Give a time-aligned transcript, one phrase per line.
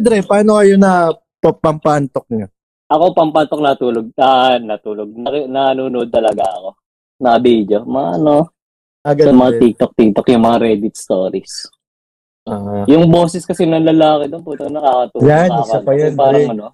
[0.00, 1.12] Kaya Dre, paano kayo na
[1.44, 2.48] pampantok niyo?
[2.88, 4.08] Ako pampatok natulog.
[4.16, 5.12] Ah, natulog.
[5.12, 5.28] Na,
[5.76, 6.70] nanonood talaga ako.
[7.20, 7.84] Na video.
[7.84, 8.48] Mga ano,
[9.04, 11.68] Agad sa mga TikTok, TikTok, yung mga Reddit stories.
[12.48, 15.20] Ah, Yung boses kasi ng lalaki doon, puto nakakatuwa.
[15.20, 16.66] Yan, isa pa yan, Parang ano,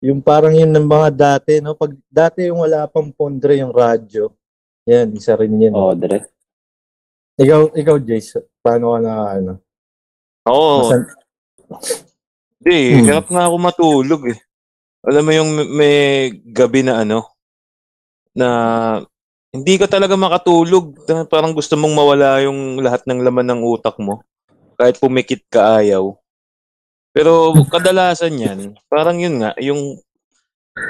[0.00, 1.76] yung parang yun ng mga dati, no?
[1.76, 4.32] Pag dati yung wala pang pondre yung radyo.
[4.88, 5.76] Yan, isa rin yun.
[5.76, 6.24] oh, Dre.
[7.36, 9.52] Ikaw, ikaw, Jace, paano ka na, ano?
[10.48, 10.88] Oo.
[10.88, 11.12] Masan-
[12.56, 13.04] Hindi, Hmm.
[13.04, 14.38] hirap nga ako matulog eh.
[15.06, 15.96] Alam mo yung may- may
[16.46, 17.30] gabi na ano,
[18.32, 18.48] na
[19.50, 20.96] hindi ka talaga makatulog.
[21.06, 24.20] Na Parang gusto mong mawala yung lahat ng laman ng utak mo.
[24.76, 26.16] Kahit pumikit ka ayaw.
[27.10, 27.32] Pero
[27.66, 29.96] kadalasan yan, parang yun nga, yung,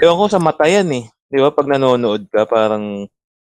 [0.03, 1.05] ewan ko sa mata yan eh.
[1.27, 1.55] Di ba?
[1.55, 3.07] Pag nanonood ka, parang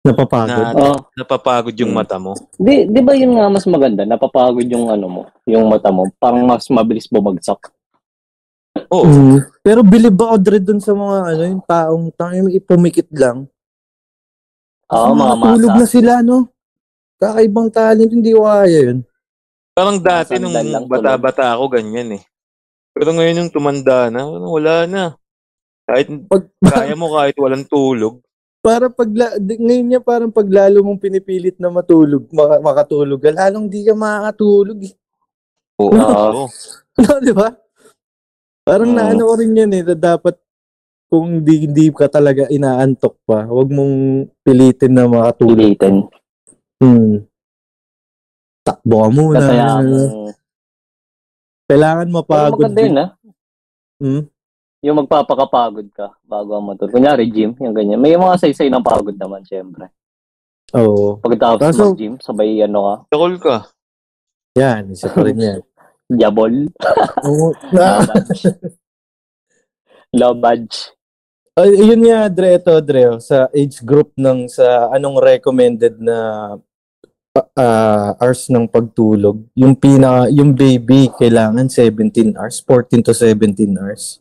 [0.01, 0.49] Napapagod.
[0.49, 2.33] na, Oh, napapagod yung mata mo.
[2.57, 4.07] di, di ba yun nga mas maganda?
[4.07, 6.07] Napapagod yung ano mo, yung mata mo.
[6.17, 7.75] Parang mas mabilis bumagsak.
[8.91, 9.07] Oo.
[9.07, 9.39] Mm.
[9.63, 13.47] Pero bilib ako Dre dun sa mga ano, yung taong tanging ipumikit lang.
[14.91, 15.79] Oo, mga Tulog masa.
[15.79, 16.51] na sila, no?
[17.15, 18.99] Kakaibang talent, hindi ko kaya yun.
[19.71, 20.57] Parang dati nung
[20.91, 22.23] bata-bata ako, ganyan eh.
[22.91, 25.05] Pero ngayon yung tumanda na, wala na.
[25.87, 28.19] Kahit Pag, kaya mo kahit walang tulog.
[28.61, 29.09] para pag,
[29.41, 33.87] di- ngayon niya parang pag lalo mong pinipilit na matulog, maka, makatulog, ka, lalong di
[33.87, 34.79] ka makakatulog.
[34.85, 34.95] eh.
[35.79, 35.95] Oo.
[35.97, 36.45] Oo.
[36.99, 37.49] Ano, di ba?
[38.71, 38.95] Parang Oo.
[38.95, 40.39] naano ko rin yan eh, na dapat
[41.11, 45.59] kung di, hindi ka talaga inaantok pa, huwag mong pilitin na makatulog.
[45.59, 46.07] Ulitin.
[46.79, 47.27] Hmm.
[48.63, 49.39] Takbo ka muna.
[49.43, 49.91] Kasi ang...
[51.67, 52.63] Kailangan Pero mapagod.
[52.63, 53.07] maganda yun, ha?
[53.99, 54.23] Hmm?
[54.87, 56.95] Yung magpapakapagod ka bago ang matulog.
[56.95, 57.99] Kunyari, gym, yung ganyan.
[57.99, 59.91] May mga saysay ng pagod naman, syempre.
[60.79, 61.19] Oo.
[61.19, 63.57] Pagkatapos Kaso- mag-gym, sabay ano ka, Takol ka.
[64.59, 65.59] Yan, isa pa rin yan.
[66.11, 66.67] Jabol,
[67.23, 67.55] Oo.
[67.75, 68.03] Na.
[70.11, 70.91] Love badge.
[71.55, 76.19] ay, yun nga, Dre, ito, Dre, oh, sa age group ng sa anong recommended na
[77.55, 79.39] ah, hours ng pagtulog.
[79.55, 84.19] Yung pina, yung baby, kailangan 17 hours, 14 to 17 hours.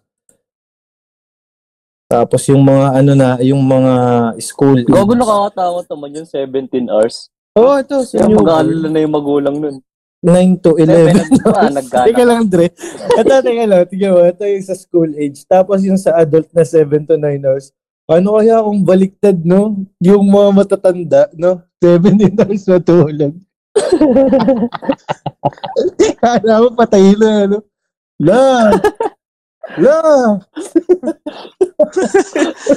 [2.10, 3.94] Tapos yung mga ano na, yung mga
[4.42, 5.22] school Gago age.
[5.22, 7.30] nakakatakot naman yung 17 hours.
[7.54, 9.78] Oo, oh, ito, new mag-aalala na yung magulang nun.
[10.20, 11.72] 9 to Kaya 11 pinag- ah.
[12.04, 12.68] Teka lang, Dre.
[13.16, 13.88] Ito, teka lang.
[13.88, 14.20] Tingnan mo.
[14.28, 15.48] Ito yung sa school age.
[15.48, 17.72] Tapos yung sa adult na 7 to 9 hours.
[18.10, 19.78] Ano kaya kung baliktad, no?
[20.02, 21.62] Yung mga matatanda, no?
[21.80, 23.36] 17 hours matulog.
[26.20, 27.64] Kala mo patay na, no?
[28.20, 28.76] La!
[29.80, 29.98] La!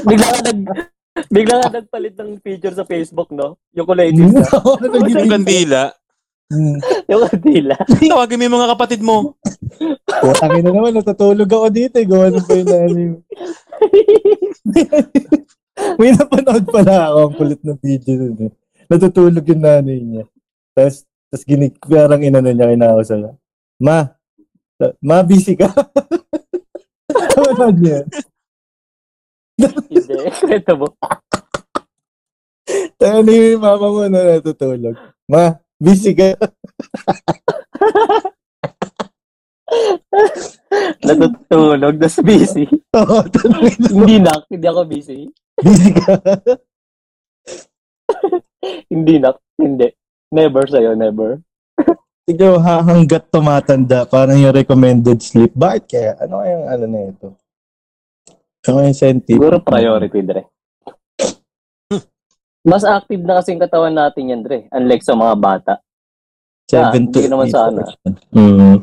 [0.06, 0.60] bigla ka nag...
[1.32, 3.56] Bigla ka nagpalit ng picture sa Facebook, no?
[3.72, 5.96] Yung kulay na Yung kandila.
[6.50, 6.78] Hmm.
[7.08, 7.76] Yung kandila.
[8.10, 9.38] Tawagin mo yung mga kapatid mo.
[10.06, 11.96] Putangin na naman, natutulog ako dito.
[11.96, 12.06] eh.
[12.06, 13.18] Gawa ng pa yung mo.
[15.98, 18.52] May napanood pala ako ang kulit ng video nun eh.
[18.86, 20.24] Natutulog yung nanay niya.
[20.76, 23.32] Tapos, tapos ginig, parang inano niya kinakausap niya.
[23.82, 23.98] Ma,
[25.00, 25.72] ma, busy ka?
[27.32, 28.04] Tawag niya.
[29.56, 30.14] Hindi.
[30.44, 30.86] Kwento mo.
[33.00, 34.94] Tayo na yung mama mo na natutulog.
[35.26, 36.38] Ma, busy ka?
[41.02, 42.70] Natutulog, tas busy.
[42.94, 43.18] Oo.
[43.98, 45.26] Hindi na, hindi ako busy.
[45.58, 46.12] Busy ka?
[48.92, 49.90] Hindi na, hindi.
[50.30, 51.42] Never sa'yo, never.
[52.30, 55.50] Ikaw, ha, hanggat tumatanda, parang yung recommended sleep.
[55.58, 56.14] Bakit kaya?
[56.22, 57.34] Ano kaya yung ano na ito?
[58.70, 59.42] Ano yung scientific?
[59.42, 60.46] Siguro priority, Dre.
[62.62, 64.70] Mas active na kasing katawan natin yan, Dre.
[64.70, 65.72] Unlike sa mga bata.
[66.72, 67.80] Ah, Seven to hindi naman eight sa ano.
[68.32, 68.76] Mm.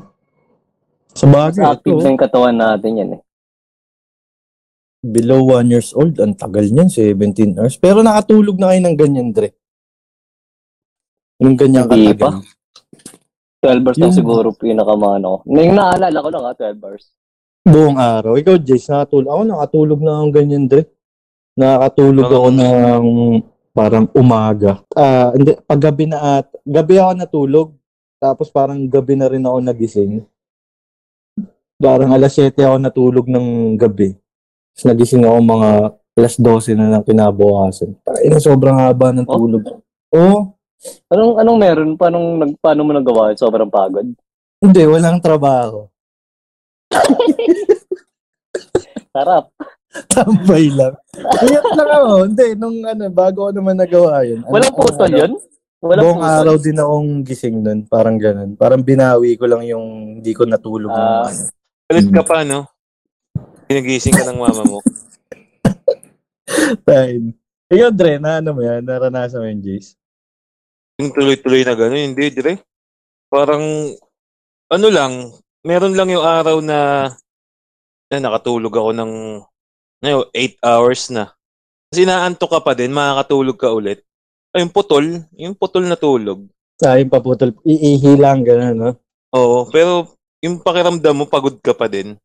[1.09, 3.21] Sa Mas bagay, active ito, na yung katawan natin yan, eh.
[4.99, 7.79] below one years old, ang tagal niyan, 17 hours.
[7.79, 9.55] Pero nakatulog na kayo ng ganyan, Dre.
[11.39, 12.43] Yung ganyan Hindi katagal.
[13.63, 15.37] 12 hours lang Yung- siguro pinakamano ko.
[15.47, 17.05] Ngayon naalala ko lang ha, 12 hours.
[17.63, 18.33] Buong araw.
[18.35, 19.29] Ikaw, Jace, nakatulog.
[19.31, 20.83] Ako nakatulog na ng ganyan, Dre.
[21.55, 23.05] Nakakatulog Parang- ako ng
[23.79, 24.83] parang umaga.
[24.91, 27.69] Ah, hindi, pag gabi na at, gabi ako natulog.
[28.19, 30.27] Tapos parang gabi na rin ako nagising.
[31.79, 34.11] Parang alas 7 ako natulog ng gabi.
[34.75, 35.69] Tapos nagising ako mga
[36.19, 37.95] alas 12 na ng kinabukasan.
[38.19, 39.39] Ay, sobrang haba ng Oh?
[39.39, 39.63] tulog.
[40.11, 40.39] Oo.
[41.07, 41.91] Anong anong meron?
[41.95, 43.31] Paano, nag, paano mo nagawa?
[43.39, 44.03] Sobrang pagod.
[44.59, 45.87] Hindi, walang trabaho.
[49.15, 49.47] Sarap.
[49.89, 50.93] Tambay lang.
[51.17, 52.13] Iyat lang ako.
[52.29, 54.45] Hindi, nung ano, bago ko naman nagawa yun.
[54.45, 55.33] ano, Walang putol yun?
[55.81, 56.35] Walang Buong putol.
[56.37, 57.79] araw din akong gising nun.
[57.89, 58.53] Parang ganun.
[58.53, 60.93] Parang binawi ko lang yung hindi ko natulog.
[60.93, 61.25] Ah.
[61.25, 61.41] ano.
[61.89, 62.69] Ulit ka pa, no?
[63.65, 64.77] Pinagising ka ng mama mo.
[66.85, 67.33] time.
[67.69, 68.81] Ikaw, Dre, na ano mo yan?
[68.81, 69.93] Naranasan mo yung Jace?
[70.97, 72.59] Yung tuloy-tuloy na gano'n, hindi, dire.
[73.29, 73.61] Parang,
[74.69, 75.31] ano lang,
[75.61, 77.09] meron lang yung araw na,
[78.09, 79.11] na nakatulog ako ng,
[79.99, 81.35] ngayon, 8 hours na.
[81.91, 83.99] Kasi naantok ka pa din, makakatulog ka ulit.
[84.55, 85.05] Ay, yung putol,
[85.35, 86.47] yung putol na tulog.
[86.79, 87.51] Ah, yung paputol.
[87.67, 88.91] Iihi lang, gano'n, no?
[89.35, 92.15] Oo, pero yung pakiramdam mo, pagod ka pa din.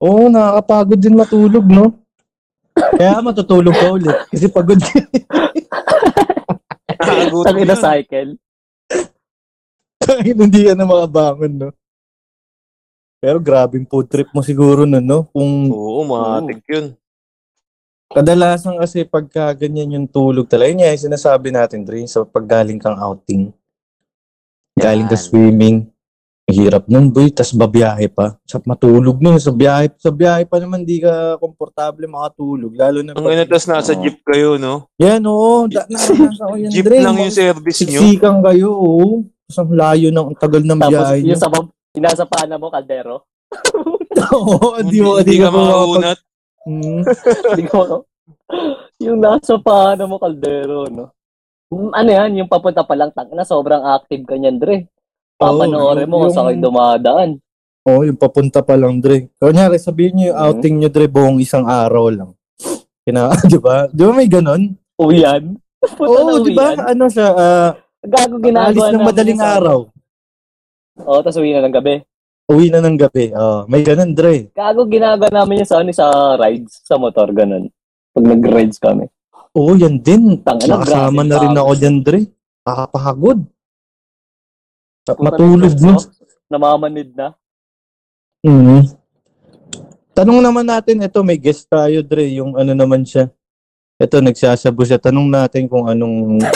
[0.00, 1.92] Oo, nakakapagod din matulog, no?
[2.72, 4.16] Kaya matutulog ka ulit.
[4.32, 5.04] Kasi pagod din.
[7.44, 8.38] Tang ina cycle.
[10.00, 11.70] Kahit hindi ka na makabangon, no?
[13.18, 15.26] Pero grabing food trip mo siguro nun, no?
[15.34, 16.94] Kung Oo, matik yun.
[18.10, 22.76] Kadalasan kasi pagka ganyan yung tulog talaga, yun nga yung sinasabi natin, Dre, sa paggaling
[22.76, 23.52] kang outing.
[24.74, 25.22] Galing ka Yan.
[25.22, 25.76] swimming.
[26.46, 27.28] Mahirap nun, boy.
[27.28, 28.40] Tapos babiyahe pa.
[28.42, 29.36] Sa matulog nun.
[29.36, 32.72] Sa biyahe, sa biyahe pa naman di ka komportable makatulog.
[32.72, 34.00] Lalo na Ang ina, tas nasa Oo.
[34.00, 34.88] jeep kayo, no?
[34.96, 35.66] Yan, oo.
[35.68, 37.04] Da, naranasan ko yan, Jeep Dre.
[37.04, 38.00] lang yung service nyo.
[38.00, 39.28] Siksikan kayo, oo.
[39.44, 41.28] Tapos ang layo ng ang tagal ng Tapos biyahe nyo.
[41.28, 43.16] yung sa bab- yung nasa pana mo, kaldero.
[44.30, 46.18] Oo, hindi mo Hindi hindi ka ka makaunat.
[46.66, 47.02] Hmm.
[47.70, 48.06] Ko
[48.98, 51.14] Yung nasa pana mo, kaldero, no?
[51.68, 54.88] Mm, Ano yan, yung papunta pa lang, tang na sobrang active ka niyan, Dre.
[55.38, 57.30] Papanoorin Oo, mo yung- saan kayo dumadaan.
[57.86, 59.30] Oo, yung papunta pa lang, Dre.
[59.38, 60.46] Kunyari, sabihin nyo yung Mhm.
[60.48, 62.30] outing nyo, Dre, buong isang araw lang.
[63.04, 63.86] Kina, di ba?
[63.88, 64.74] Di ba may ganon?
[64.98, 65.38] Na
[66.04, 66.74] Oo, di ba?
[66.90, 67.70] Ano siya, ah,
[68.02, 69.78] Gago ginagawa alis ng madaling sa- araw.
[70.98, 72.02] Oo, tapos uwi na ng gabi.
[72.48, 73.28] Uwi na ng gabi.
[73.36, 74.48] Oh, may ganon, Dre.
[74.56, 77.68] Gago ginagawa namin yung sa, ano, sa rides, sa motor, ganun.
[78.16, 79.04] Pag nag-rides kami.
[79.52, 80.40] Oo, yan din.
[80.40, 82.24] Tang ina, Nakasama na rin ako dyan, Dre.
[85.04, 85.92] Punta Matulog mo,
[86.48, 87.36] Namamanid na.
[88.40, 88.96] Mhm.
[90.16, 93.28] Tanong naman natin, ito may guest tayo, Dre, yung ano naman siya.
[94.00, 94.96] Ito, nagsasabu siya.
[94.96, 96.40] Tanong natin kung anong...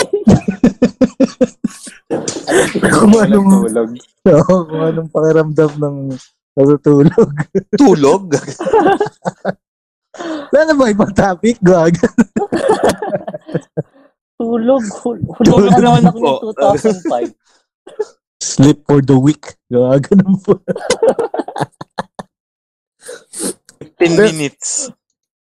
[2.92, 3.50] kung anong...
[3.68, 3.90] Tulog.
[4.28, 5.96] Oo, kung anong pakiramdam ng
[6.56, 7.30] natutulog.
[7.76, 8.22] Tulog?
[10.52, 11.56] Wala na ba ibang topic?
[11.64, 11.96] Gag.
[14.40, 14.84] Tulog.
[15.00, 16.38] Hul- Huli Tulog na naman ako ng
[17.32, 17.32] 2005.
[18.42, 19.56] Sleep for the week.
[19.72, 20.12] Gag.
[20.12, 20.60] Ganun po.
[23.96, 24.92] 10 minutes.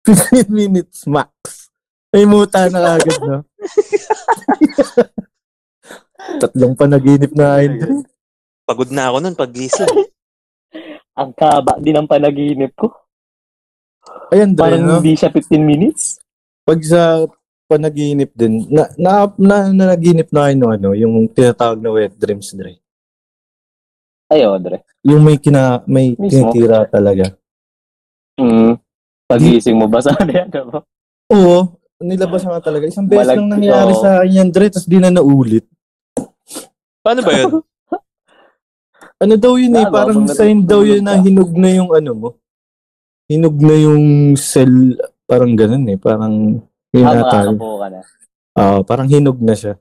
[0.08, 1.68] 15 minutes max.
[2.14, 3.42] May muta na agad, no?
[6.40, 7.60] Tatlong panaginip na.
[7.60, 8.04] Dre.
[8.64, 9.90] Pagod na ako nun pagising.
[11.20, 12.90] Ang kaba din ang panaginip ko.
[14.34, 14.98] Ayan, Dre, Parang no?
[14.98, 16.18] hindi siya 15 minutes.
[16.64, 17.22] pag sa
[17.70, 22.80] panaginip din, na, na, na, nanaginip na kayo ano, yung tinatawag na wet dreams, Dre.
[24.26, 24.82] Ay, Odre.
[25.04, 26.50] Yung may kina, may Mismo.
[26.50, 27.36] tinitira talaga.
[28.40, 28.80] Mm.
[29.30, 30.80] Pagising mo ba yan, diba?
[31.30, 32.90] Oo, nilabas na nga talaga.
[32.90, 34.02] Isang beses Malag- lang nangyari oo.
[34.02, 35.64] sa akin yan, Dre, tapos di na naulit.
[37.04, 37.52] Paano ba yun?
[39.14, 41.22] Ano daw yun eh, parang sign daw yun na ka.
[41.22, 42.28] hinog na yung ano mo.
[43.24, 46.58] Hinog na yung cell, parang ganun eh, parang
[46.90, 48.00] yun Ah, ka na.
[48.52, 49.78] Ah, parang hinog na siya.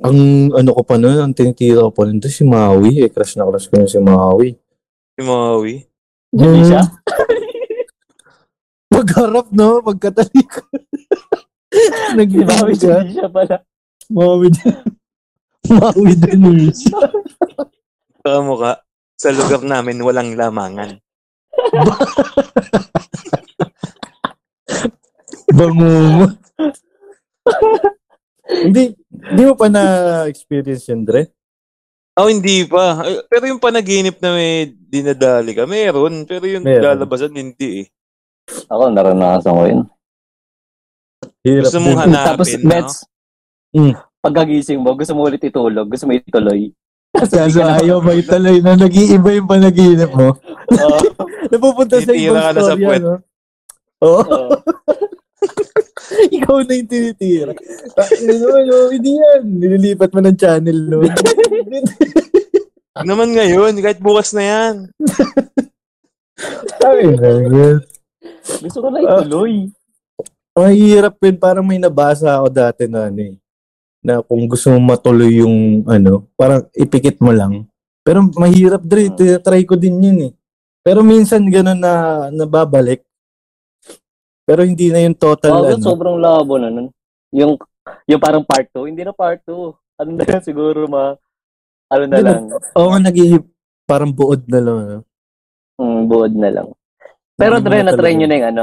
[0.00, 3.10] Ang ano ko pa noon, ang tinitira ko pa noon, si Maui eh.
[3.12, 4.56] Crush na crush ko na si Maui.
[5.14, 5.84] Si Maui.
[6.32, 6.66] Hindi Hmm.
[6.66, 6.82] siya?
[8.90, 9.78] Pagharap, no?
[9.84, 10.66] Pagkatalikod.
[12.18, 13.04] Nag-ibig siya.
[13.04, 13.62] Hindi siya pala.
[14.10, 14.74] Maui din.
[15.70, 16.98] Maui din yun siya.
[18.20, 18.72] Saka mukha.
[19.14, 20.98] Sa lugar namin, walang lamangan.
[25.54, 26.26] Bango mo.
[28.64, 31.30] hindi, hindi mo pa na-experience yun, Dre?
[32.14, 33.02] Oh, hindi pa.
[33.26, 36.22] Pero yung panaginip na may dinadali ka, meron.
[36.26, 36.94] Pero yung Meron.
[36.94, 37.86] lalabasan, hindi eh.
[38.70, 39.82] Ako, naranasan ko yun.
[41.42, 42.68] Hirap Gusto mong hanapin, Tapos, no?
[42.68, 42.96] Mets,
[43.74, 43.90] Mm.
[44.24, 46.72] Pagkagising mo, gusto mo ulit itulog, gusto mo ituloy.
[47.14, 50.34] Kaso ayaw may talay na nag-iiba yung panaginip mo.
[50.72, 50.98] Oo.
[51.52, 53.02] Napupunta sa ibang na sa story, puwet.
[53.04, 53.12] ano?
[54.02, 54.48] Oo, Oo.
[56.36, 57.52] ikaw na yung tinitira.
[57.94, 59.42] Ah, ano, ano, hindi yan.
[59.46, 61.04] Nililipat mo ng channel, no?
[63.04, 64.74] Naman ngayon, kahit bukas na yan.
[66.82, 67.78] Ay, man.
[68.58, 69.70] Gusto ko na ituloy.
[70.54, 71.36] Mahirap yun.
[71.38, 73.34] Parang may nabasa ako dati na ano eh.
[74.04, 77.64] Na kung gusto mo matuloy yung ano, parang ipikit mo lang.
[78.04, 79.08] Pero mahirap, Dre.
[79.08, 79.40] Hmm.
[79.40, 80.32] Try ko din yun eh.
[80.84, 81.92] Pero minsan gano'n na
[82.28, 83.00] nababalik.
[84.44, 85.80] Pero hindi na yung total, Oh, ano.
[85.80, 86.92] sobrang labo na nun.
[87.32, 87.56] Yung,
[88.04, 89.72] yung parang part 2, hindi na part 2.
[89.96, 91.16] Ano na lang siguro ma,
[91.88, 93.16] ano na lang, Oo nga, nag
[93.88, 94.76] parang buod na lang.
[94.84, 94.98] Ano.
[95.80, 96.68] mm, buod na lang.
[97.40, 98.62] Pero mo Dre, na talaga- nyo na yung ano,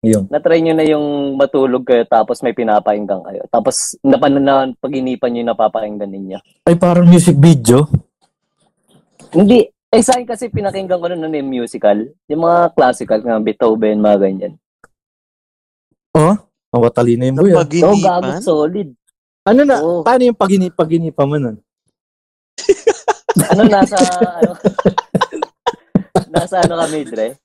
[0.00, 0.32] Yung.
[0.32, 3.44] na-try nyo na yung matulog kayo tapos may pinapakinggan kayo.
[3.52, 6.38] Tapos napan na pag-inipan nyo yung napapakinggan ninyo.
[6.64, 7.84] Ay, parang music video.
[9.30, 9.68] Hindi.
[9.90, 12.00] Eh, sa akin kasi pinakinggan ko nun ano yung musical.
[12.26, 14.52] Yung mga classical, mga Beethoven, mga ganyan.
[16.16, 16.32] Oh,
[16.70, 17.52] ang matalino yung boy.
[17.52, 17.60] ah.
[17.60, 18.40] Oo, gago, Paginipan?
[18.40, 18.88] solid.
[19.42, 20.00] Ano na, Oo.
[20.00, 21.56] paano yung paginip, paginipa mo nun?
[23.50, 24.52] Ano, nasa, ano,
[26.34, 27.38] nasa ano kami, Dre?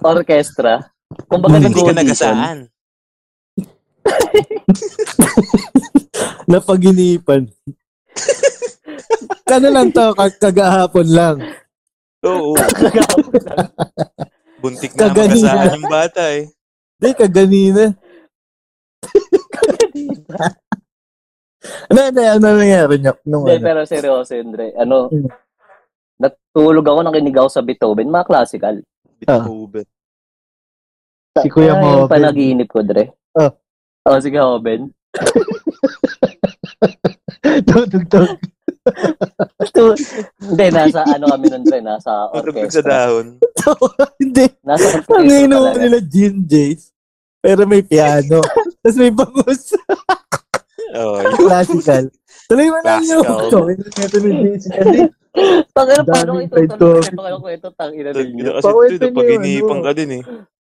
[0.00, 0.88] Orchestra.
[1.26, 1.64] Kumbaga, Hmm.
[1.64, 2.58] Hindi ka nagasaan.
[6.50, 7.46] Na paginipan.
[9.44, 11.36] Kano lang to, kag- kagahapon lang.
[12.22, 12.54] Oo.
[12.54, 12.70] Lang.
[14.62, 15.50] Buntik na Kaganina.
[15.50, 16.42] magasaan yung bata eh.
[16.96, 17.84] Di, kaganina.
[21.90, 23.12] ano, ano, ano nangyari niya?
[23.24, 23.64] Nung Hindi, ano?
[23.64, 24.70] pero seryoso yun, Dre.
[24.74, 25.08] Ano,
[26.16, 28.74] natulog ako, nakinig ako sa Beethoven, mga classical.
[29.18, 29.86] Beethoven.
[31.34, 33.08] Si Kuya Ah, yung panaginip ko, Dre.
[33.32, 33.48] Ah.
[34.04, 34.92] Oh, sige, Hoben.
[37.64, 38.36] Tutugtog.
[39.72, 39.96] Tu-
[40.42, 42.84] Hindi, nasa ano kami nun, Dre, nasa sa orchestra.
[42.84, 43.40] dahon.
[44.20, 44.44] Hindi.
[44.60, 45.80] Nasa Ang orchestra inom talaga.
[45.80, 46.92] nila gin Jays.
[47.40, 48.38] Pero may piano.
[48.82, 49.72] Tapos may bangus.
[50.92, 51.16] Oh.
[51.40, 52.12] Classical.
[52.44, 53.24] Tuloy mo na yun.
[53.24, 53.48] Classical.
[53.48, 54.64] So, ito ni Jays.
[54.68, 54.98] Kasi,
[55.72, 56.56] Tangina, paano ito?
[57.08, 58.60] ko kayo kwento, tangina Kasi ninyo.
[58.60, 59.86] Pakwento ito, niyo, pag-inipan ano.
[59.88, 60.22] ka din eh.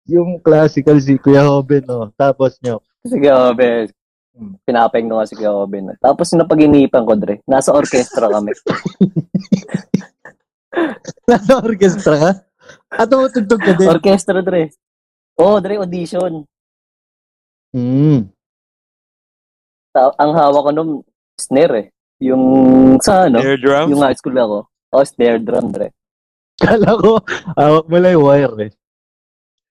[0.08, 2.08] Yung classical si Kuya Hoben, no?
[2.16, 2.80] Tapos nyo.
[3.04, 3.92] Sige, Hoben.
[4.32, 4.54] Hmm.
[4.64, 5.92] Pinapeng ko nga si Kuya Hoben.
[6.00, 8.56] Tapos yung napag-inipan ko, Dre, nasa orchestra kami.
[11.28, 12.30] Nasa orchestra ka?
[12.88, 13.88] At tumutugtog ka din.
[13.88, 14.72] orchestra, Dre.
[15.36, 16.44] Oh, Dre, audition.
[17.76, 18.32] Hmm.
[19.92, 20.92] Ta- ang hawak ko nung
[21.36, 21.86] snare eh.
[22.24, 22.42] Yung
[22.98, 23.92] sa ano, Air drum?
[23.92, 24.58] yung high school ako.
[24.90, 25.92] Oh, snare drum, Dre.
[26.58, 27.22] Kala ko,
[27.54, 28.70] hawak mo lang yung wire eh.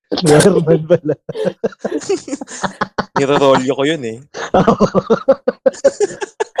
[0.08, 1.14] Wireman pala.
[3.18, 4.18] Nirorolyo ko yun eh.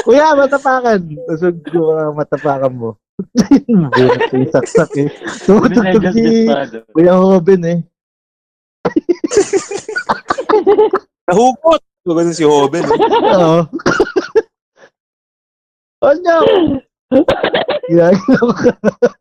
[0.04, 1.00] Kuya, matapakan.
[1.32, 2.90] Usog ko mga matapakan mo.
[4.32, 5.08] Yung saksak eh.
[5.48, 6.44] Tumutugtog si
[6.92, 7.78] Kuya Hoben eh.
[11.28, 11.80] Nahupot!
[12.06, 12.84] So, ganun si Hoben.
[12.84, 13.00] eh.
[13.32, 13.60] Oo.
[16.04, 16.34] Ano?
[17.88, 18.72] Ginagawa ka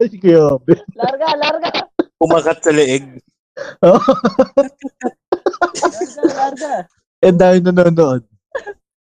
[0.03, 0.79] si Kuya Hoben.
[0.95, 1.69] Larga, larga!
[2.19, 3.23] Kumakat sa leeg.
[6.27, 6.73] Larga!
[7.17, 8.21] Eh, dahil nanonood.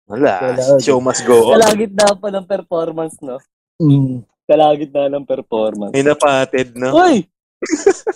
[0.06, 0.54] Wala.
[0.54, 0.78] Wala.
[0.78, 1.58] Show must go on.
[1.58, 3.42] Kalagit na pa ng performance, no?
[3.82, 4.22] Mm.
[4.46, 5.90] Kalagit na ng performance.
[5.90, 6.94] May napatid, no?
[6.94, 7.26] Uy!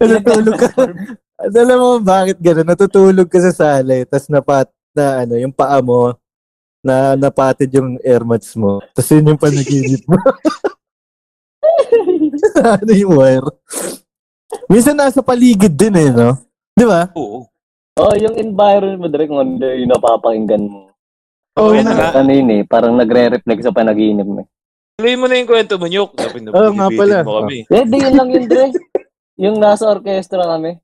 [0.00, 0.68] Natutulog ka.
[1.40, 2.68] Alam mo bakit gano'n?
[2.68, 4.06] Natutulog ka sa sala eh.
[4.06, 6.14] Tapos napat na ano, yung paa mo
[6.80, 8.78] na napatid yung air mats mo.
[8.94, 10.16] Tapos yun yung panaginip mo.
[12.80, 13.48] ano yung wire?
[14.66, 16.38] Minsan nasa paligid din eh, no?
[16.74, 17.10] Di ba?
[17.14, 17.46] Oo.
[18.00, 20.88] Oh, yung environment mo, kung ano yung napapakinggan mo.
[21.58, 22.14] Oo, Oo yun na.
[22.16, 24.46] Ano yun eh, parang nagre-reflect sa panaginip mo.
[24.96, 26.10] Tuloy mo na yung kwento mo, Nyok.
[26.16, 27.16] Dapat Oo nga pala.
[27.24, 27.64] mo kami.
[27.68, 28.66] Eh, di yun lang yun, Dre.
[29.40, 30.76] yung nasa orchestra kami,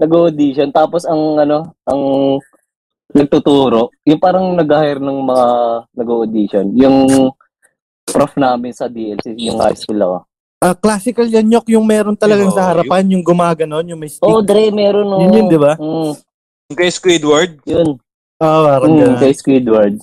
[0.00, 2.02] nag-audition, tapos ang, ano, ang
[3.12, 5.46] nagtuturo, yung parang nag-hire ng mga
[5.92, 6.96] nag-audition, yung
[8.08, 10.18] prof namin sa DLC, yung high school ako.
[10.62, 14.22] Ah, classical yan, Nyok, yung meron talagang Oo, sa harapan, yung gumaganon, yung may stick.
[14.22, 15.18] Oh, Dre, meron no.
[15.18, 15.74] Yun yun, di ba?
[15.74, 16.14] Mm,
[16.70, 17.98] Yung kay Squidward, yun.
[18.38, 19.18] Ah, parang Mm, gano'n.
[19.18, 19.94] kay Squidward.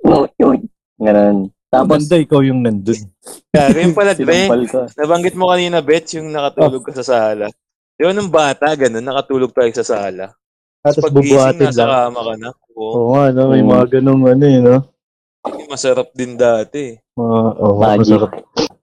[0.00, 0.64] No, yun.
[0.96, 1.52] Ganun.
[1.68, 3.04] Tapos, Maganda, ikaw yung nandun.
[3.52, 4.48] kaya yung pala, Dre,
[4.96, 7.52] nabanggit mo kanina, Bet, yung nakatulog ka sa sala.
[7.92, 10.32] Di ba nung bata, ganun, nakatulog tayo sa sala.
[10.80, 11.92] Tapos Pag gising, bubuhatin nasa lang.
[12.08, 12.48] kama ka na.
[12.72, 13.52] Oo, Oo nga, no?
[13.52, 13.68] May Mm.
[13.68, 14.76] mga ganung ano eh, no?
[15.68, 16.96] masarap din dati.
[17.12, 18.00] Mga, oh, Magic.
[18.08, 18.32] masarap.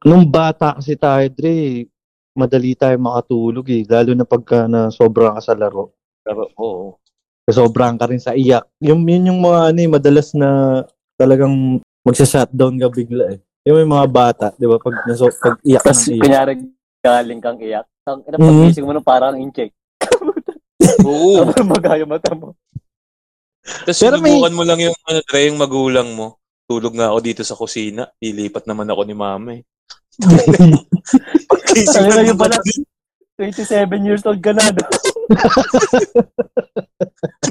[0.05, 1.89] Nung bata kasi tayo, Dre,
[2.31, 3.81] madali tayo makatulog eh.
[3.83, 5.97] Lalo na pagka na sobrang ka sa laro.
[6.21, 7.01] Pero, oo.
[7.45, 8.65] Sobrang ka rin sa iyak.
[8.79, 10.81] Yung, yun yung mga ano eh, madalas na
[11.15, 13.39] talagang magsa-shutdown ka bigla eh.
[13.65, 14.77] Yung may mga bata, di ba?
[14.77, 16.21] Pag, naso, pag iyak ka Tapos, ng iyak.
[16.21, 16.51] kunyari,
[17.01, 17.85] galing kang iyak.
[18.05, 18.45] Ang ina, Mhm.
[18.61, 19.73] pagising mo na parang in-check.
[21.05, 21.49] Oo.
[21.49, 22.53] Parang magaya mata mo.
[23.65, 26.37] Tapos Pero may- sinubukan mo lang yung, ano, Dre, yung magulang mo.
[26.65, 28.05] Tulog nga ako dito sa kusina.
[28.19, 29.65] Ilipat naman ako ni mama eh.
[31.49, 32.55] Pagkising na yun pala?
[33.35, 34.63] 27 years old ka na.
[34.71, 34.83] No?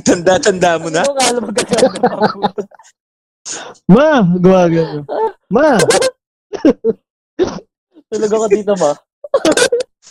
[0.00, 1.04] Tanda-tanda mo na.
[1.04, 1.88] Ano ka alam magkakala
[3.92, 4.25] Ma!
[4.40, 5.04] Gumagano.
[5.52, 5.76] Ma!
[8.09, 8.97] Tulog ako dito ba?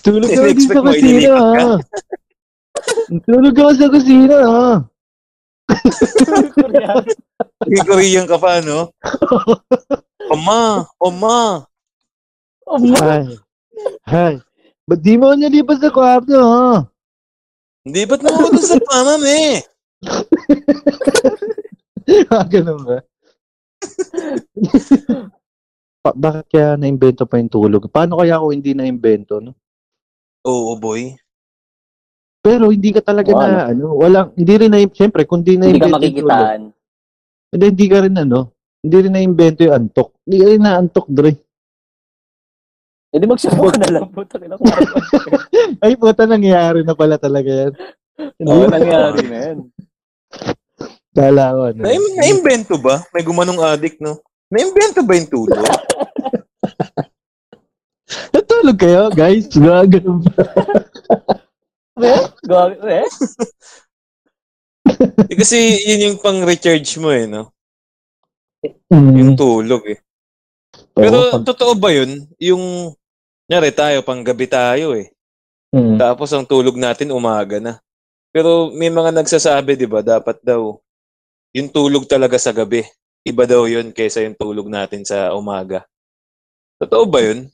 [0.06, 1.66] Tulog ka In-expect dito ililipat ka?
[1.66, 1.74] ha.
[3.26, 4.70] Tulog ako sa kusina, ha?
[7.90, 8.94] Korean ka pa, no?
[10.34, 11.66] Oma, oma.
[12.68, 13.26] Hay.
[14.06, 14.36] Hay.
[14.84, 16.84] Ba't di mo nalipas sa kwarto, ha?
[17.84, 19.60] Hindi ba't nakuha sa pama, me?
[22.28, 23.00] Ah, Ganun ba?
[26.04, 27.88] pa- bakit kaya na-invento pa yung tulog?
[27.88, 29.56] Paano kaya ako hindi na-invento, no?
[30.44, 31.16] Oo, boy.
[32.44, 35.80] Pero hindi ka talaga Oo, na, ano, walang, hindi rin na, siyempre, kung di Hindi
[35.80, 36.62] ka na-invento yung tulog, makikitaan.
[37.56, 38.40] hindi, hindi ka rin, ano,
[38.84, 40.10] hindi rin na-invento yung antok.
[40.28, 41.32] Hindi ka rin na-antok, Dre.
[43.14, 44.10] Eh di magsubo ka na lang.
[44.18, 44.58] Puta ka na
[45.86, 47.74] Ay, puta, nangyayari na pala talaga yan.
[48.42, 49.58] Oo, nangyari na yan.
[51.14, 51.82] Kala ko, ano.
[51.86, 53.06] Na na-invento ba?
[53.14, 54.18] May gumanong addict, no?
[54.50, 55.62] Na-invento ba yung tulog?
[58.34, 59.46] Natulog kayo, guys?
[59.46, 60.34] Gagano ba?
[62.42, 63.06] Gag- eh?
[65.30, 67.54] Eh, kasi yun yung pang-recharge mo, eh, no?
[68.90, 69.14] Mm.
[69.22, 70.02] Yung tulog, eh.
[70.98, 72.26] Pero Oo, pag- totoo ba yun?
[72.42, 72.94] Yung,
[73.50, 75.12] nyari tayo, pang-gabi tayo, eh.
[75.74, 75.98] Mm.
[75.98, 77.82] Tapos ang tulog natin umaga na.
[78.30, 80.78] Pero may mga nagsasabi, 'di ba, dapat daw
[81.54, 82.86] yung tulog talaga sa gabi.
[83.26, 85.86] Iba daw 'yun kaysa yung tulog natin sa umaga.
[86.78, 87.50] Totoo ba 'yun?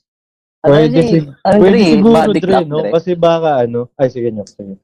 [0.60, 2.78] Pwede, pwede siguro, Body Dre, clock, no?
[2.84, 2.92] Dre.
[2.92, 4.76] Kasi baka, ano, ay, sige nyo, sige.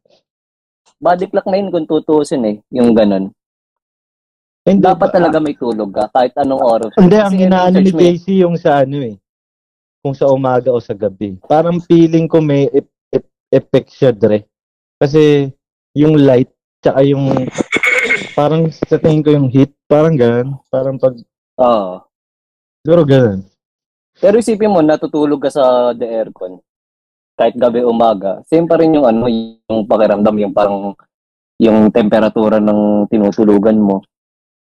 [0.96, 2.56] Body clock na yun kung tutusin eh.
[2.72, 3.28] Yung ganun.
[4.64, 6.90] Hindi, Dapat ba- talaga may tulog ka kahit anong oras.
[6.96, 7.92] Hindi, ang inaano ni.
[7.92, 9.20] Casey yung sa ano eh.
[10.06, 11.34] Kung sa umaga o sa gabi.
[11.50, 14.46] Parang feeling ko may ep- ep- effect siya, Dre.
[15.02, 15.50] Kasi
[15.98, 16.46] yung light,
[16.78, 17.26] tsaka yung
[18.38, 20.62] parang sa tingin ko yung heat, parang ganun.
[20.70, 21.18] Parang pag,
[21.58, 22.06] Oo.
[22.86, 23.50] siguro ganun.
[24.14, 26.62] Pero isipin mo, natutulog ka sa the aircon.
[27.34, 28.46] Kahit gabi umaga.
[28.46, 30.94] Same pa rin yung ano, yung pakiramdam, yung parang
[31.58, 34.06] yung temperatura ng tinutulugan mo.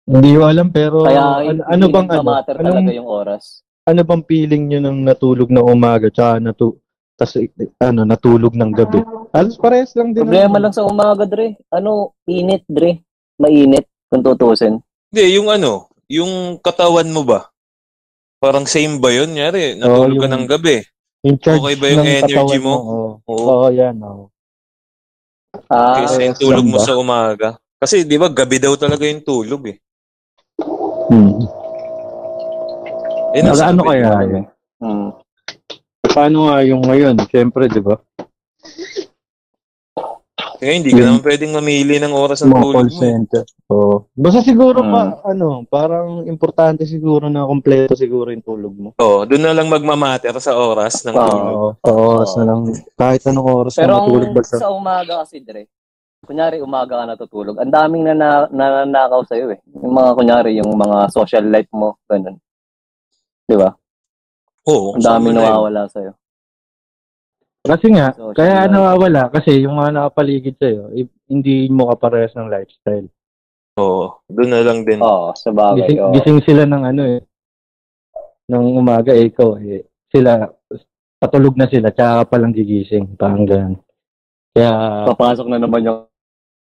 [0.10, 2.34] Hindi ko alam, pero Kaya ano, ano bang ano?
[2.34, 3.62] matter talaga Anong, yung oras.
[3.86, 6.82] Ano bang feeling nyo nang natulog na umaga, tsaka natu
[7.16, 7.32] tas,
[7.80, 9.00] ano, natulog ng gabi?
[9.32, 10.26] Halos parehas lang din.
[10.28, 11.56] Problema lang sa umaga, Dre.
[11.72, 13.00] Ano, init, Dre.
[13.40, 14.82] Mainit, kung tutusin.
[15.14, 17.48] Hindi, yung ano, yung katawan mo ba?
[18.42, 19.32] Parang same ba 'yun?
[19.32, 20.78] Nyari, natulog ka yung- ng gabi.
[21.26, 22.74] Yung charge Okay ba yung ng energy katawan mo?
[22.76, 23.46] Oo, Oo.
[23.50, 23.96] Oo, yan.
[24.04, 24.26] Oo.
[25.72, 26.86] Ah, Kaysa yung tulog mo ba?
[26.86, 27.50] sa umaga.
[27.80, 29.78] Kasi 'di ba, gabi daw talaga yung tulog eh.
[31.10, 31.65] Hmm.
[33.36, 33.90] Eh, nasa ano gabi.
[33.92, 34.44] kaya yun?
[34.80, 35.10] hmm.
[36.08, 37.16] Paano nga yung ngayon?
[37.28, 38.00] Siyempre, di ba?
[40.56, 42.90] Kaya hindi ka naman pwedeng mamili ng oras ng tulog call mo.
[42.90, 42.96] eh.
[42.96, 43.44] center.
[43.68, 44.08] Oo.
[44.16, 44.92] Basta siguro Hmm.
[44.92, 48.90] pa, ano, parang importante siguro na kompleto siguro yung tulog mo.
[48.96, 51.52] Oo, doon na lang magmamatter sa oras ng tulog.
[51.52, 52.60] Oo, sa oras na lang.
[52.96, 54.56] Kahit anong oras Pero na ang matulog ba sa...
[54.58, 55.68] sa umaga kasi, Dre,
[56.24, 58.16] kunyari umaga ka natutulog, ang daming na
[58.48, 59.60] nananakaw sa'yo eh.
[59.76, 62.40] Yung mga, kunyari, yung mga social life mo, ganun.
[63.46, 63.70] Di ba?
[64.66, 65.38] Oo, Ang yun.
[65.38, 66.14] nawawala sa'yo.
[67.66, 70.94] Kasi nga, Social kaya nawawala kasi yung mga nakapaligid sa'yo,
[71.30, 73.10] hindi mo kaparehas ng lifestyle.
[73.82, 75.02] Oo, doon na lang din.
[75.02, 75.90] Oo, sa bagay.
[75.90, 76.14] Gising, oo.
[76.14, 77.20] gising sila ng ano eh,
[78.50, 80.46] ng umaga eh, ikaw eh, sila,
[81.18, 83.76] patulog na sila, tsaka ka palang gigising, parang ganun.
[84.56, 84.72] Kaya,
[85.10, 86.00] Papasok na naman yung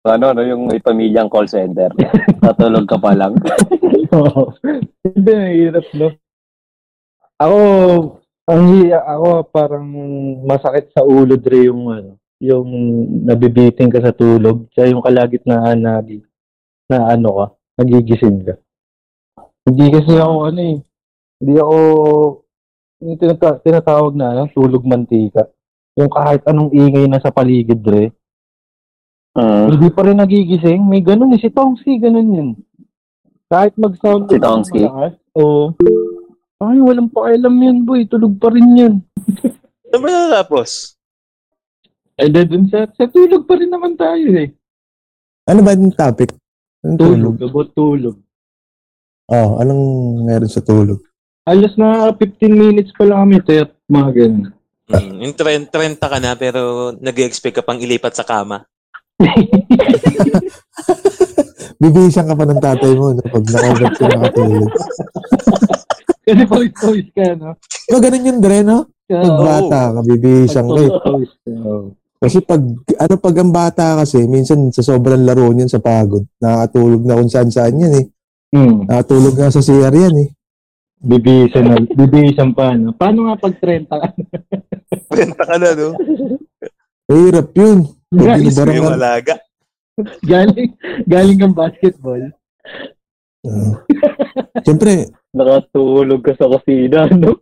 [0.07, 1.91] ano, no, yung may pamilyang call center.
[2.43, 3.35] Tatulog ka pa lang.
[4.15, 4.55] Oo.
[5.03, 6.07] Hindi, mahirap, no?
[7.39, 7.59] Ako,
[8.51, 9.87] ang ako parang
[10.43, 12.67] masakit sa ulo, Dre, yung ano, yung
[13.23, 16.03] nabibiting ka sa tulog, kaya yung kalagitnaan na,
[16.91, 17.45] na ano ka,
[17.79, 18.59] nagigising ka.
[19.63, 20.77] Hindi kasi ako, ano eh,
[21.39, 21.77] hindi ako,
[22.99, 25.47] yung tinata- tinatawag na, ano, tulog mantika.
[25.95, 28.11] Yung kahit anong ingay na sa paligid, Dre,
[29.37, 29.65] Mm.
[29.77, 30.81] hindi pa rin nagigising.
[30.83, 31.39] May ganun eh.
[31.39, 32.49] Si Tongsi, ganun yun.
[33.45, 34.83] Kahit mag-sound Si Tongsi?
[35.37, 35.77] Oo.
[36.59, 38.03] Ay, walang pakialam yan, boy.
[38.03, 38.93] Tulog pa rin yan.
[39.89, 40.99] Ano ba natapos?
[42.19, 44.51] Eh, di dun sa, sa tulog pa rin naman tayo eh.
[45.47, 46.35] Ano ba yung topic?
[46.83, 47.33] Anong tulog?
[47.39, 48.15] Tulog, about tulog.
[49.31, 49.83] Oh, anong
[50.27, 50.99] meron sa tulog?
[51.47, 54.51] Alas na 15 minutes pa lang kami, tayat mga ganun.
[54.91, 58.67] Hmm, yung 30, 30 ka na pero nag-expect ka pang ilipat sa kama.
[61.79, 64.71] Bibihisan ka pa ng tatay mo no, pag nakaugat ka nakatulog.
[66.29, 67.57] Kasi pawis-pawis ka, no?
[67.89, 68.85] Diba ganun yun, Dre, no?
[69.09, 70.81] Pag bata ka, bibihisan ka.
[72.19, 72.61] Kasi pag,
[72.99, 77.31] ano pag ang bata kasi, minsan sa sobrang laro niyan sa pagod, nakatulog na kung
[77.31, 78.05] saan saan yan eh.
[78.53, 78.85] Hmm.
[78.85, 80.29] Nakatulog na sa CR yan eh.
[80.99, 81.79] Bibihisan na.
[81.79, 82.91] Bibihisan pa, no?
[82.91, 84.07] Paano nga pag 30 ka?
[85.15, 85.95] 30 ka na, no?
[87.07, 87.87] Mahirap yun.
[88.11, 89.35] Pag yung alaga.
[90.21, 90.75] galing,
[91.07, 92.19] galing kang basketball.
[93.47, 93.73] Ah.
[94.67, 97.37] Siyempre, Nakatulog ka sa kusina, no?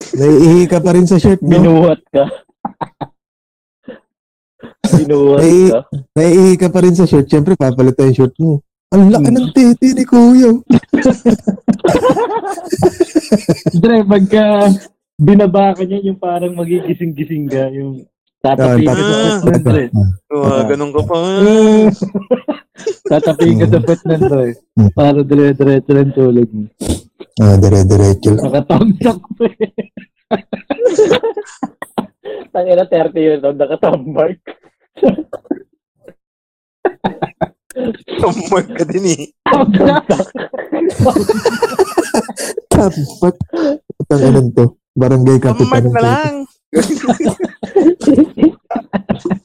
[0.00, 1.52] naiihi ka pa rin sa shirt mo.
[1.52, 2.24] Binuhat ka.
[4.96, 5.80] Binuhat Ay, ka.
[6.16, 7.28] Naiihi ka pa rin sa shirt.
[7.28, 8.64] Siyempre, papalitan yung shirt mo.
[8.90, 10.50] Ang laki ng titi ni Kuya.
[13.76, 14.72] Dre, pagka
[15.14, 18.02] binaba ka niya, yung parang magigising-gising ka, yung
[18.40, 19.38] tatapi ka sa Ah.
[19.38, 19.84] pet nun, Dre.
[20.32, 21.16] Oh, ganun ka pa.
[23.12, 24.46] Tatapi ka sa pet nun, Dre.
[24.96, 26.64] Para dire-diretso ng tulog mo.
[27.38, 28.50] Ah, dire-diretso lang.
[28.50, 29.70] Nakatamsak pa eh.
[32.52, 34.38] Tangina 30 years old, nakatambak.
[38.18, 39.22] Tumag ka din eh.
[42.66, 43.34] Tapat.
[44.10, 44.74] Ang anong to?
[44.98, 45.70] Barangay Kapitan.
[45.70, 46.34] Tumag na lang.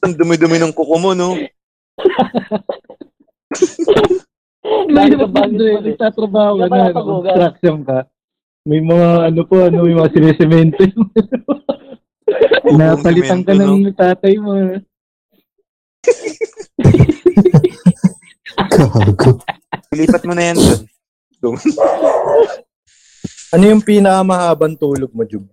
[0.02, 1.38] Ang dumi-dumi ng kuko mo, no?
[4.86, 5.84] Bagay Dre, mo, eh.
[5.92, 7.98] nagtatrabaho ka na, ano, construction ka.
[8.66, 10.82] May mga ano po, ano, may mga sinesemento.
[12.78, 14.52] Napalitan ka ng tatay mo.
[18.74, 19.30] Gago.
[19.94, 20.58] Lipat mo na yan
[21.40, 21.58] doon.
[23.54, 25.46] Ano yung pinakamahabang tulog mo, Jub?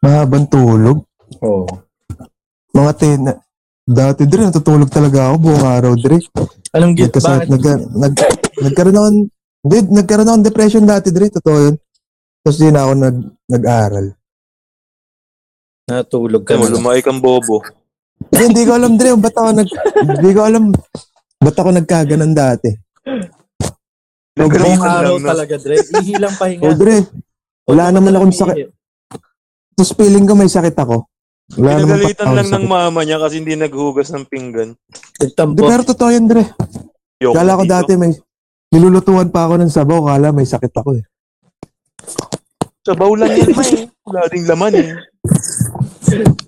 [0.00, 1.04] Mahabang tulog.
[1.44, 1.68] Oo.
[2.72, 3.20] Mga ten.
[3.84, 6.16] Dati dire, natutulog talaga ako buong araw dire.
[6.72, 7.12] Anong git?
[7.12, 7.52] Bakit?
[7.52, 8.14] nag, nag,
[8.64, 9.08] nagkaroon ako,
[9.60, 11.76] hindi, nagkaroon ako ng depression dati dire, totoo yun.
[12.40, 14.06] Tapos di na ako nag, nag-aral.
[15.84, 17.60] Natulog ka lumaki kang bobo.
[18.32, 19.68] Hindi, ko alam dire, ba't ako nag,
[20.00, 20.64] hindi ko alam,
[21.44, 22.72] ba't ako nagkaganan dati.
[24.34, 25.76] Buong Nagalitan araw talaga, Dre.
[26.00, 26.64] Ihilang pahinga.
[26.64, 27.04] O dire,
[27.68, 28.66] wala naman akong sakit.
[29.76, 31.04] Tapos feeling ko may sakit ako.
[31.50, 34.72] Wala Pinagalitan lang ng mama niya kasi hindi naghugas ng pinggan.
[34.72, 35.60] Di, Nagtampo.
[35.60, 36.48] pero totoo yan, Dre.
[37.20, 37.72] Yok Kala ko dito.
[37.72, 38.12] dati may,
[38.68, 41.04] nilulutuan pa ako ng sabaw, kala may sakit ako eh.
[42.80, 43.70] Sabaw lang yan, may.
[44.02, 44.88] Wala ding laman eh.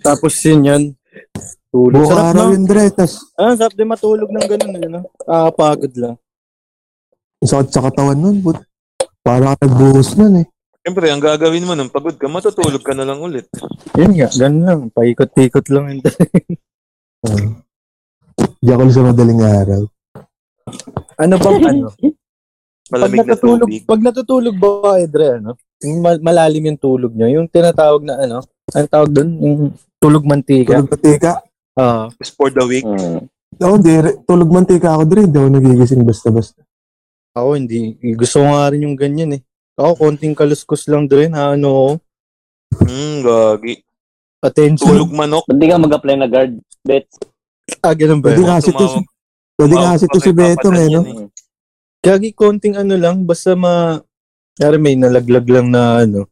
[0.00, 0.82] Tapos yun yan.
[1.68, 1.92] Tulog.
[1.94, 2.52] Buong Sarap araw no?
[2.52, 2.84] yun, Dre.
[2.88, 4.72] Tapos, Ah, sarap din matulog ng ganun.
[4.82, 5.00] Ano?
[5.22, 6.16] Ah, pagod lang.
[7.36, 8.56] ang sakit sa katawan nun, but,
[9.20, 10.46] para ka nagbuhos nun eh.
[10.86, 13.50] Siyempre, ang gagawin mo nung pagod ka, matutulog ka na lang ulit.
[13.98, 14.80] Yun nga, ganun lang.
[14.88, 16.00] Paikot-ikot lang yun.
[17.26, 17.58] Uh,
[18.60, 19.82] Di ako sa madaling araw.
[21.16, 21.88] ano bang ano?
[21.90, 22.12] Pag
[22.92, 23.82] Malamig na natutulog, tubig.
[23.82, 25.58] pag natutulog ba, Edre, ano?
[25.82, 27.34] Yung mal- malalim yung tulog niya.
[27.34, 28.46] Yung tinatawag na ano?
[28.68, 29.30] Ano tawag doon?
[29.42, 29.58] Yung
[29.98, 30.78] tulog mantika.
[30.78, 31.32] Tulog mantika.
[31.74, 32.86] Ah, Just for the week.
[32.86, 33.26] Hmm.
[33.58, 35.26] Oo, di, re- tulog mantika ako, Dre.
[35.26, 36.62] Hindi ako nagigising basta-basta.
[37.32, 37.96] ako hindi.
[38.14, 39.42] Gusto ko nga rin yung ganyan eh.
[39.76, 41.36] Ako, konting kaluskos lang din.
[41.36, 42.00] Ha, ano.
[42.72, 43.84] Hmm, gagi.
[44.40, 44.88] Attention.
[44.88, 45.44] Tulog manok.
[45.44, 46.56] Ba't di ka mag-apply na guard?
[46.80, 47.04] Bet.
[47.84, 48.32] Ah, ganun ba?
[48.32, 48.48] Pwede yun?
[48.48, 49.08] nga si to, Tumawag-
[49.56, 51.00] pwede nga tumawag si to pa si kay Betong Papa eh, no?
[51.04, 51.28] eh.
[52.00, 53.98] Kagi konting ano lang, basta ma...
[54.56, 56.24] Kaya may nalaglag lang na ano.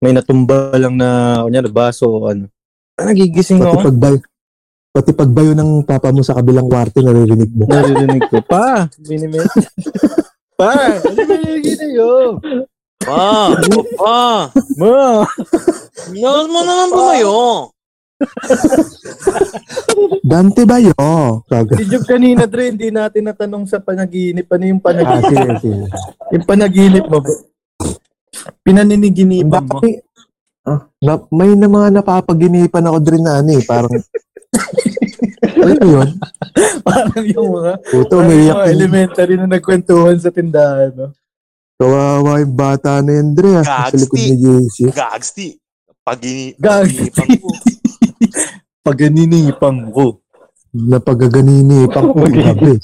[0.00, 2.48] May natumba lang na, kunyari, baso o ano.
[2.96, 3.84] Ah, nagigising Pati ako.
[3.92, 4.18] pagbayo,
[4.88, 7.68] pati pagbayo ng papa mo sa kabilang kwarto, naririnig mo.
[7.68, 9.44] Naririnig ko, pa, binimit.
[10.56, 12.10] pa, ano ba yung ginayo?
[12.98, 13.52] Pa!
[13.94, 14.20] Pa!
[14.76, 15.22] Ma,
[16.06, 17.36] Nakas mo naman bumayo.
[20.24, 20.96] Dante Bayo.
[21.44, 21.76] Kaga.
[21.76, 24.48] si Job kanina, Dre, hindi natin natanong sa panaginip.
[24.48, 25.28] Ano yung Ah, panaginip?
[25.28, 25.84] sige, sige.
[26.32, 27.32] yung panaginip mo ba?
[28.62, 29.78] Pinaniniginipan mo.
[30.66, 33.92] Ah, na, may na mga napapaginipan ako din na ano eh, parang
[35.56, 36.08] ano yun?
[36.86, 40.92] Parang yung mga, Puto, may yung elementary na nagkwentuhan sa tindahan.
[40.94, 41.12] No?
[41.76, 43.60] Kawawa yung bata na yun, Dre.
[43.60, 44.76] ah, Sa likod ni JC.
[44.92, 45.46] Gagsti.
[46.00, 46.56] Pagini.
[46.56, 47.12] Gagsti.
[47.12, 47.48] paginipan ko.
[48.86, 50.04] Paganinipan ko.
[50.76, 52.76] Napagaganini pang gabi.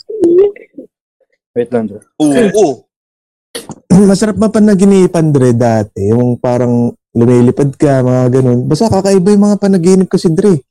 [1.53, 2.01] Wait lang, Dre.
[2.21, 2.89] Oo.
[4.09, 6.09] Masarap mapanaginipan, Dre, dati.
[6.09, 8.65] Yung parang lumilipad ka, mga ganun.
[8.65, 10.65] Basta kakaiba yung mga panaginip ko si Dre.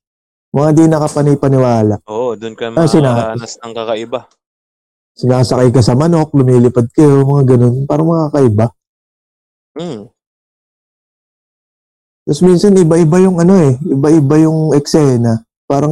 [0.51, 1.95] Mga di nakapanipaniwala.
[2.05, 4.19] Oo, doon ka Ah, sina- makakaranas ng kakaiba.
[5.11, 7.87] Sinasakay ka sa manok, lumilipad kayo, mga ganun.
[7.87, 8.65] Parang mga kakaiba.
[9.71, 10.11] Hmm.
[12.21, 15.39] Tapos minsan iba-iba yung ano eh, iba-iba yung eksena.
[15.65, 15.91] Parang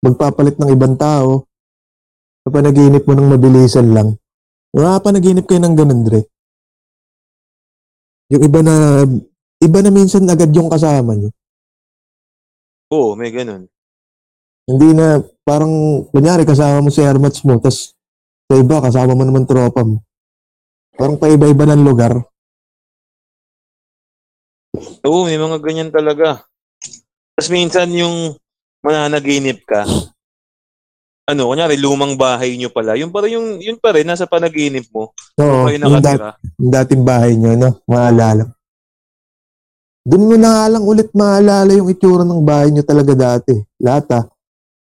[0.00, 1.46] magpapalit ng ibang tao.
[2.42, 4.08] Sa panaginip mo ng mabilisan lang.
[4.70, 6.20] Nakapanaginip kayo ng ganun, Dre.
[8.30, 8.74] Yung iba na,
[9.58, 11.30] iba na minsan agad yung kasama nyo.
[12.94, 13.66] Oo, may ganun.
[14.70, 17.92] Hindi na, parang, kunyari kasama mo si airmats mo, tas
[18.46, 19.98] sa iba, kasama mo naman tropa mo.
[20.94, 22.14] Parang paiba-iba ng lugar.
[25.02, 26.46] Oo, may mga ganyan talaga.
[27.34, 28.38] Tapos minsan yung
[28.78, 29.82] mananaginip ka,
[31.24, 34.86] ano, kunyari, lumang bahay nyo pala, yun pa rin, yung, yun pa rin, nasa panaginip
[34.92, 37.70] mo, Oo, kayo yung, dat- yung dating bahay nyo, no?
[37.90, 38.54] Maalala.
[40.04, 43.56] Doon mo na lang ulit maalala yung itsura ng bahay nyo talaga dati.
[43.80, 44.24] Lahat ah.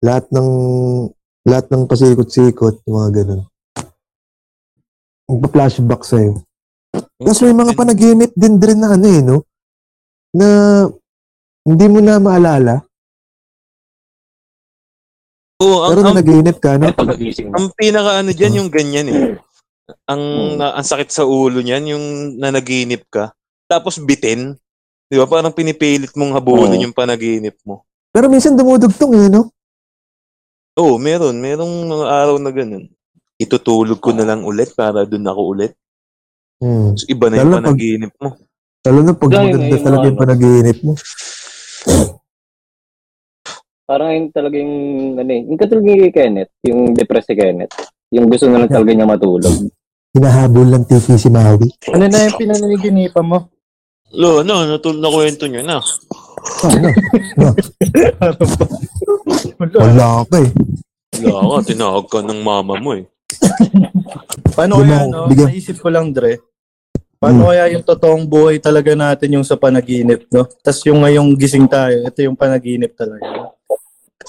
[0.04, 0.48] Lahat ng,
[1.48, 3.42] lahat ng pasikot-sikot, yung mga ganun.
[5.24, 6.44] Magpa-flashback sa'yo.
[7.16, 9.36] Tapos may mga panaginip din din na ano eh, no?
[10.36, 10.48] Na
[11.64, 12.84] hindi mo na maalala.
[15.64, 16.92] Oo, ang, Pero ang, nanaginip ka, no?
[17.56, 19.20] Ang pinaka ano dyan, yung ganyan eh.
[20.04, 20.54] Ang, Hmm.
[20.60, 22.04] na- ang sakit sa ulo niyan, yung
[22.36, 23.32] nanaginip ka.
[23.64, 24.60] Tapos bitin.
[25.06, 25.26] Di ba?
[25.30, 26.84] Parang pinipilit mong habulin Oo.
[26.90, 27.86] yung panaginip mo.
[28.10, 29.54] Pero minsan dumudugtong eh, no?
[30.76, 31.38] Oo, meron.
[31.38, 32.90] Merong mga araw na ganun.
[33.38, 35.72] Itutulog ko na lang ulit para dun ako ulit.
[36.58, 36.96] Hmm.
[36.96, 38.28] So, iba na Lalo yung pag- panaginip mo.
[38.86, 40.22] Lalo na pag Gaya maganda ngayon, talaga yung ano.
[40.24, 40.92] panaginip mo.
[43.86, 44.74] Parang yun talaga yung,
[45.14, 47.70] ano eh, yung katulad ni Kenneth, yung depressed si Kenneth.
[48.10, 49.54] Yung gusto na lang talaga niya matulog.
[50.10, 51.68] Hinahabol ng TV si Maui.
[51.94, 53.38] Ano na yung pinananiginipan mo?
[54.12, 55.78] Lo, ano, natul na kwento nyo na.
[58.16, 58.38] Ano?
[59.74, 60.50] Wala ka eh.
[61.18, 63.04] Wala ka, tinawag ka ng mama mo eh.
[64.52, 65.26] Paano Di kaya, mo- no?
[65.26, 66.38] bigyan- Naisip ko lang, Dre.
[67.16, 67.48] Paano Hmm.
[67.50, 70.44] kaya yung totoong buhay talaga natin yung sa panaginip, no?
[70.60, 73.56] Tapos yung ngayong gising tayo, ito yung panaginip talaga.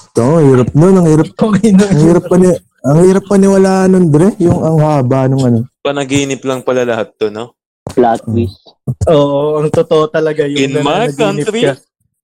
[0.09, 0.95] Ito, ang hirap nun.
[0.95, 1.83] Ang hirap, Okay na.
[1.85, 2.49] ang hirap pa ni,
[2.81, 4.31] ang hirap pa niwalaan nun, Dre.
[4.39, 5.59] Yung ang haba nung ano.
[5.79, 7.53] Panaginip lang pala lahat to, no?
[7.89, 8.57] Flat twist.
[9.05, 11.63] Oo, ang totoo talaga yung In my country?
[11.63, 11.73] ka.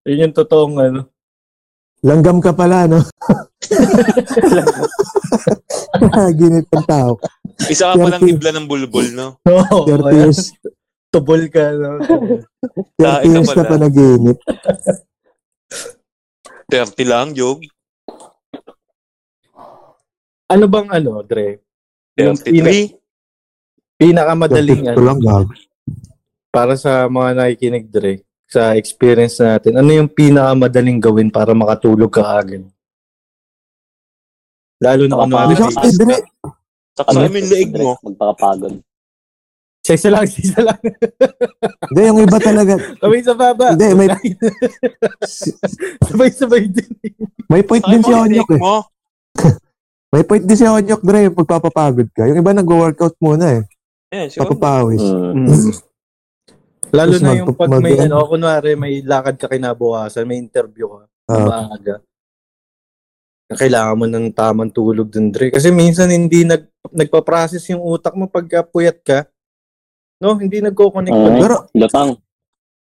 [0.03, 1.01] Yun yung totoong ano.
[2.01, 2.99] Langgam ka pala, no?
[6.33, 7.11] Ginit ang tao.
[7.65, 9.39] Isa ka palang hibla ng bulbul, no?
[9.45, 10.15] Oo, 30 ayan.
[10.27, 10.51] years,
[11.07, 12.01] Tubol ka, no?
[12.01, 12.43] 30
[12.99, 13.69] Ah, ikaw years na pala.
[13.69, 14.37] panaginip.
[16.67, 17.61] 30 lang, Jog.
[20.45, 21.63] ano bang ano, Dre?
[22.13, 22.93] Yung 33.
[24.03, 25.51] Pinakamadaling 32 ano, lang, gago.
[26.51, 28.13] para sa mga nakikinig, Dre,
[28.45, 32.67] sa experience natin, ano yung pinakamadaling gawin para makatulog ka agad?
[34.83, 36.17] Lalo na kung ano, Isa, eh, Dre,
[37.31, 37.95] mo yung leeg mo.
[38.03, 38.75] Magpakapagod.
[39.83, 40.79] isa lang, isa lang.
[41.91, 42.73] Hindi, yung iba talaga.
[42.99, 43.65] Sabay sa baba.
[43.75, 44.07] Hindi, may,
[46.07, 46.91] Sabay-sabay din.
[47.51, 48.61] may point din si yung Onyok eh.
[48.61, 48.75] mo.
[50.13, 52.29] May point din si Onyok, Dre, yung pagpapapagod ka.
[52.29, 53.63] Yung iba nag-workout muna eh.
[54.13, 54.45] Yan, sure.
[54.45, 55.01] Papapawis.
[55.01, 55.49] Mm.
[55.49, 55.73] Mm.
[56.93, 60.85] Lalo Tapos na yung pag may, mag- ano, kunwari may lakad ka kinabukasan, may interview
[60.85, 61.65] ka, Ah.
[61.65, 61.95] maaga.
[63.49, 65.49] Kailangan mo ng tamang tulog dun, Dre.
[65.49, 69.25] Kasi minsan hindi nag, nagpa-process yung utak mo pagka puyat ka.
[70.17, 71.11] No, hindi nagko-connect.
[71.11, 71.33] Ah.
[71.35, 72.11] Pero, Lutang.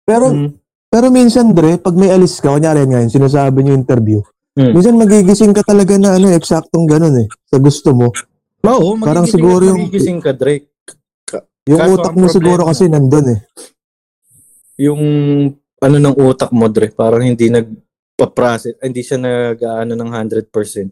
[0.03, 0.49] pero, Mm.
[0.89, 4.19] pero minsan, Dre, pag may alis ka, kunyari ngayon, sinasabi niyo interview,
[4.53, 4.73] Mm.
[4.73, 8.09] minsan magigising ka talaga na ano, eksaktong ganun eh, sa gusto mo.
[8.63, 10.65] Oo, Parang magigising siguro yung- magigising ka, Dre.
[11.63, 13.39] Yung Kaso utak mo siguro problema- kasi nandun eh.
[14.81, 15.01] Yung
[15.79, 20.91] ano ng utak mo, Dre, parang hindi nagpa-process, hindi siya nag-ano ng 100%.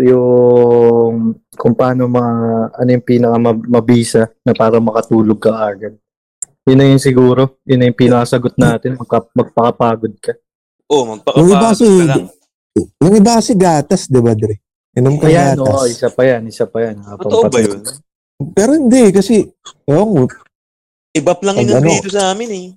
[0.00, 2.24] Yung kung paano ma,
[2.68, 5.92] ano yung pinaka ma- mabisa na para makatulog ka agad.
[6.64, 7.60] Yun na yun siguro.
[7.64, 8.96] Yun na yung pinakasagot natin.
[8.96, 10.32] Magka, magpakapagod ka.
[10.86, 12.24] Oo, Yung iba magpakapagod kasi, ka lang.
[12.98, 14.60] yung iba kasi gatas, di ba, Dre?
[14.92, 15.68] Inom ka Ayan, gatas.
[15.70, 16.96] oo, isa pa yan, isa pa yan.
[17.16, 17.80] Totoo ba yun?
[18.56, 19.44] Pero hindi, kasi,
[19.84, 20.40] ewan ko,
[21.10, 21.90] Iba lang Pag yun ano?
[21.90, 22.68] dito sa amin eh.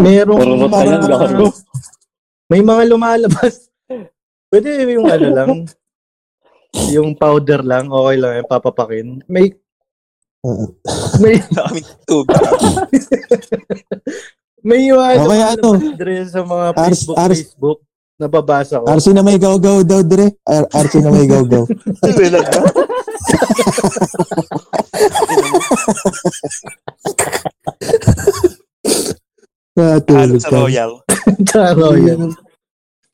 [0.00, 1.52] Merong Pururot ka lang,
[2.48, 3.68] may mga lumalabas.
[4.48, 5.50] Pwede yung ano lang,
[6.88, 9.06] yung powder lang, okay lang, yung papapakin.
[9.28, 9.52] May,
[11.20, 11.44] may,
[14.68, 15.68] may yung ano, Okay, ano?
[15.92, 17.78] Dre, sa mga Ars- Facebook, Ars- Facebook,
[18.16, 18.86] nababasa ko.
[18.88, 20.32] RC na may gaw-gaw daw, Dre.
[20.72, 21.68] RC na may gaw-gaw.
[27.18, 27.32] Ka.
[29.78, 29.98] Ah,
[30.42, 30.50] sa.
[30.50, 30.92] Royal.
[31.46, 32.34] Taro yan.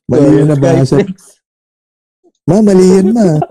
[0.05, 1.01] Mali yun na basa.
[2.45, 3.41] Ma, mali yan, ma.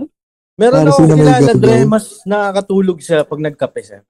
[0.54, 1.52] Meron Para ako kilala?
[1.58, 4.00] Dre, mas nakakatulog siya pag nagkape siya.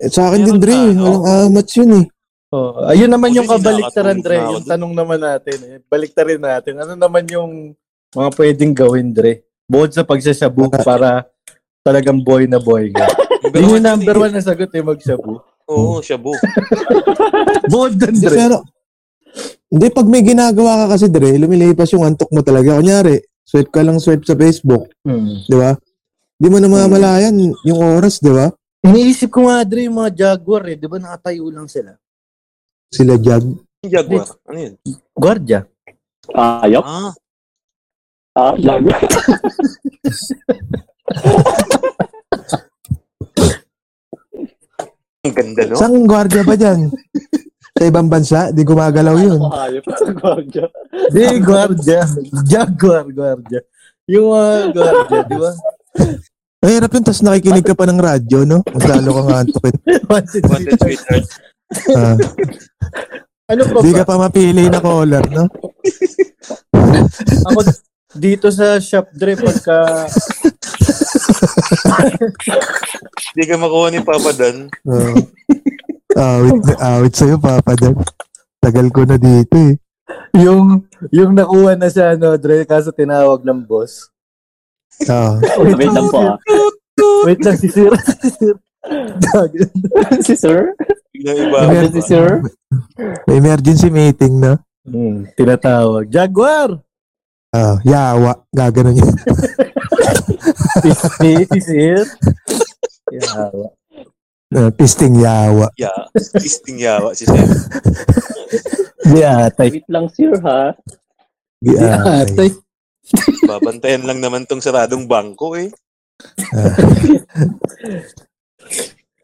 [0.00, 0.76] Eh, sa akin din, Meron Dre.
[0.76, 1.04] na, no?
[1.04, 2.06] Walang amats yun eh.
[2.52, 4.40] Oh, ayun naman yung din, kabaliktaran, Dre.
[4.44, 5.56] Yung tanong naman natin.
[5.64, 5.76] Eh.
[5.88, 6.74] Baliktarin natin.
[6.80, 7.72] Ano naman yung
[8.12, 9.44] mga pwedeng gawin, Dre?
[9.64, 11.31] Bukod sa pagsasabu para
[11.82, 13.04] talagang boy na boy ka.
[13.52, 15.42] Yun yung number one na sagot eh, magsabu.
[15.66, 16.30] Oo, shabu.
[17.70, 18.36] Bukod dun, Hindi, Dre.
[18.36, 18.56] pero,
[19.66, 22.76] hindi, pag may ginagawa ka kasi, Dre, lumilipas yung antok mo talaga.
[22.76, 25.42] Kunyari, swipe ka lang swipe sa Facebook, Hmm.
[25.42, 25.70] di ba?
[26.34, 28.50] Di mo na mamalayan yung oras, di ba?
[28.82, 30.74] Iniisip ko nga, Dre, yung mga Jaguar eh.
[30.74, 31.94] Di ba nakatayo lang sila?
[32.90, 33.46] Sila jag.
[33.80, 34.26] Jaguar.
[34.44, 34.74] Ano yun?
[35.14, 35.64] Guardia.
[36.34, 36.82] Ayok.
[36.82, 37.12] Ah,
[38.32, 38.80] Ah, lag.
[45.22, 45.76] ang ganda, no?
[45.78, 46.90] Saan gwardiya ba dyan?
[47.72, 48.50] Sa ibang bansa?
[48.50, 49.40] Di gumagalaw yun.
[49.40, 50.66] Ayok sa gwardiya.
[51.08, 52.02] Di, guardia.
[52.44, 53.60] Jaguar, guardia.
[54.10, 55.50] Yung mga guardia, di ba?
[56.62, 58.62] Ang hirap yun, tapos nakikinig ka pa ng radyo, no?
[58.66, 59.74] Mas lalo kang antukin.
[60.10, 61.26] Wanted Wanted sweetheart.
[61.96, 62.16] Ah,
[63.50, 63.98] Ano pa di ba?
[63.98, 65.46] ka pa mapili na caller, no?
[67.48, 67.58] Ako
[68.12, 70.04] dito sa shop dre pagka
[73.32, 74.68] Hindi ka makuha ni Papa Dan.
[74.84, 75.16] Uh,
[76.16, 77.96] awit, awit sa'yo, Papa Dan.
[78.58, 79.74] Tagal ko na dito eh.
[80.38, 84.08] yung yung nakuha na sa ano dre kaso tinawag ng boss.
[85.08, 86.36] Ah, Wait lang po ah.
[87.26, 87.90] Wait lang si Sir.
[88.22, 88.54] Si Sir.
[90.26, 90.74] Si Sir?
[91.14, 91.86] Iba.
[91.94, 92.42] Si Sir?
[93.30, 94.58] may emergency meeting na.
[94.82, 96.10] Hmm, tinatawag.
[96.10, 96.82] Jaguar!
[97.54, 98.42] Ah, yawa.
[98.50, 99.14] Gaganon yun.
[100.80, 102.00] Si, si Sir.
[103.12, 103.52] Yeah.
[104.52, 105.68] Ah, pisting yawa.
[105.76, 106.08] Yeah.
[106.16, 107.44] Tisting yawa si Sir.
[109.12, 109.68] Yeah, tay.
[109.76, 110.72] Wait lang Sir ha.
[112.32, 112.50] Tay.
[113.44, 115.68] Babantayan lang naman tong saradong bangko eh.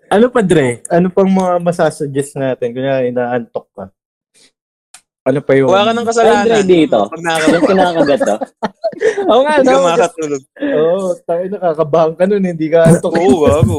[0.08, 0.80] Ano pa, Dre?
[0.88, 2.72] Ano pang mga masasuggest natin?
[2.72, 3.92] Kunya, inaantok ka.
[5.29, 5.69] Ano pa yung...
[5.69, 6.45] Wala ka ng Ay, kasalanan.
[6.49, 6.99] Dre, dito.
[7.05, 8.38] Pag ka, kinakagat ah.
[9.31, 9.85] Oo nga, hindi ka no?
[9.85, 10.43] makakatulog.
[10.57, 13.12] Oo, tayo nakakabahan ka nun, hindi ka antok.
[13.12, 13.75] Oo, bago.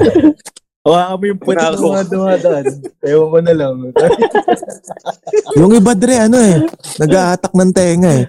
[0.85, 2.65] Hawakan mo yung puwet ng mga dumadaan.
[3.01, 3.73] Ewan ko na lang.
[5.59, 6.55] Yung iba, Dre, ano eh.
[7.01, 8.25] Nag-aatak ng tenga eh.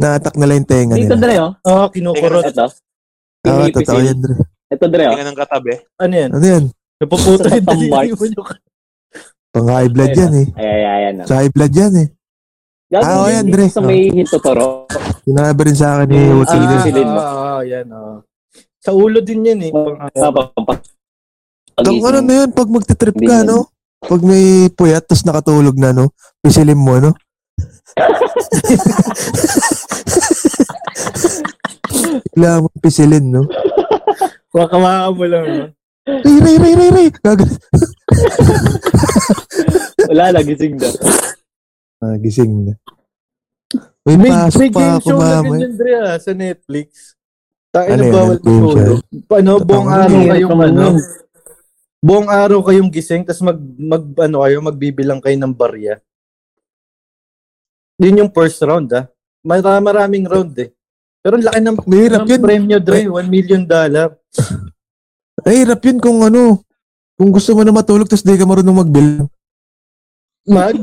[0.00, 1.20] Naatak nila yung tenga Dito nila.
[1.20, 1.52] Dre oh.
[1.68, 2.46] Oo, kinukurot.
[2.48, 2.66] Ito.
[3.44, 4.34] Ah, totoo yan, Dre.
[4.70, 5.12] Ito Dre oh.
[5.12, 5.72] Tingnan ng katabi.
[6.00, 6.30] Ano yan?
[6.32, 6.64] Ano yan?
[7.02, 8.16] Napuputo yung Sa daliri marks.
[8.16, 8.48] mo yung...
[9.50, 10.46] Pang high blood yan eh.
[10.54, 11.22] Ay, ay, ay, ano.
[11.26, 12.08] Sa high blood yan eh.
[12.90, 13.70] Gagawin Ah, oh, yan, din Dre.
[13.70, 14.90] Sa may hitotoro.
[15.22, 16.50] Sinabi rin sa akin ni Mm, Uti.
[16.50, 17.20] ah, Ah, Silin mo.
[17.22, 17.86] Oo, yan.
[17.86, 18.18] oo.
[18.82, 19.70] Sa ulo din yan eh.
[21.80, 23.46] Ang ano na yun, pag magtitrip ka, yan.
[23.46, 23.70] no?
[24.00, 26.10] Pag may puyat, tapos nakatulog na, no?
[26.42, 27.14] Pisilin mo, no?
[32.26, 33.46] Bigla mo pisilin, no?
[34.50, 35.46] Wakawakan mo lang.
[35.46, 35.64] No?
[36.24, 37.08] Ray, ray, ray, ray, ray!
[40.10, 40.90] Wala, nagising na.
[42.00, 42.74] Ah, gising na.
[44.08, 47.12] May, May, may pa game show na ganyan, Dre, ah, sa Netflix.
[47.68, 48.76] Tayo Ano na bawal matulog.
[49.30, 50.86] Ano, buong araw kayong ano,
[52.00, 56.00] buong araw kayong gising, tapos mag, mag, ano kayo, magbibilang kayo ng barya.
[58.00, 59.04] Yun yung first round, ah.
[59.44, 60.72] Mara, maraming round, eh.
[61.20, 62.40] Pero ang laki ng, Mahirap ng yun.
[62.40, 64.16] premyo, Dre, 1 million dollar.
[65.44, 66.64] Ay, hirap yun kung ano.
[67.20, 69.28] Kung gusto mo na matulog, tapos di ka marunong magbilang.
[70.48, 70.80] Mag,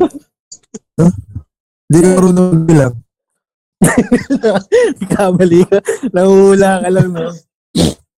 [1.87, 2.95] Di ka marunong magbilang.
[5.13, 5.77] kamali ka.
[6.09, 7.29] Nahuhula ka lang, no?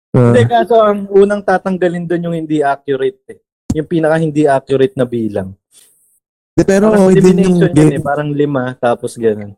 [0.10, 3.40] Ah, Hindi, kaso ang unang tatanggalin doon yung hindi accurate, eh.
[3.78, 5.54] Yung pinaka hindi accurate na bilang.
[6.58, 7.94] di, pero Parang okay din yung elimination yun, game.
[7.94, 8.02] eh.
[8.02, 9.54] Parang lima, tapos ganun.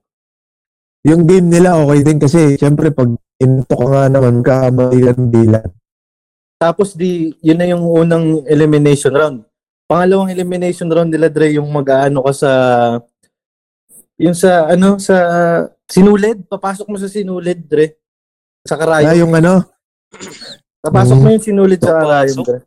[1.02, 3.10] Yung game nila okay din kasi syempre pag
[3.42, 5.70] into ka nga naman kamali ka ng bilang.
[6.62, 9.42] Tapos di, yun na yung unang elimination round.
[9.90, 12.52] Pangalawang elimination round nila, Dre, yung mag-aano ka sa,
[14.22, 15.16] yung sa, ano, sa
[15.84, 16.46] sinulid.
[16.46, 17.98] Papasok mo sa sinulid, Dre.
[18.62, 19.18] Sa Ah, karayom.
[19.18, 19.66] yung ano,
[20.82, 21.24] Papasok Mm.
[21.24, 22.48] mo yung sinulid sa karayom, Papasok?
[22.48, 22.60] Dre.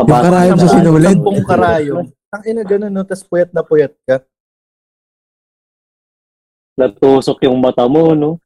[0.00, 1.16] yung karayom sa sinulid.
[1.16, 1.96] Sampung karayom.
[2.30, 3.02] Ang ina ganun, no?
[3.02, 4.22] Tapos puyat na puyat ka.
[6.76, 8.38] Natusok yung mata mo, no?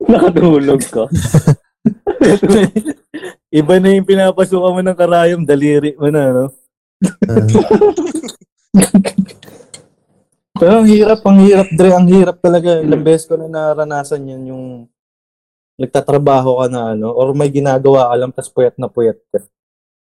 [0.10, 1.04] Nakatulog ka.
[3.52, 6.46] Iba na yung pinapasukan mo ng karayom, daliri mo na, no?
[7.26, 7.44] Ah,
[10.62, 12.78] Pero ang hirap, ang hirap, Dre, ang hirap talaga.
[12.78, 14.64] Ilang beses ko na naranasan yan yung
[15.74, 19.42] nagtatrabaho ka na ano, or may ginagawa ka lang, tas puyat na puyat ka.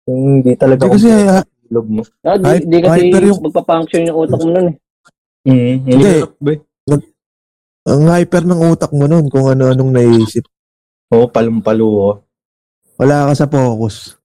[0.04, 2.02] Yung hindi talaga Hindi kasi ah, tulog mo.
[2.20, 4.76] Ah, di, Hype- di kasi hyper yung- magpa-function yung utak mo nun eh.
[5.48, 6.08] Mm, Hindi.
[6.12, 6.52] hirap, be.
[7.88, 10.44] ang hyper ng utak mo nun kung ano-anong naisip.
[11.08, 12.20] Oo, palong-palo.
[13.00, 14.20] Wala ka sa focus.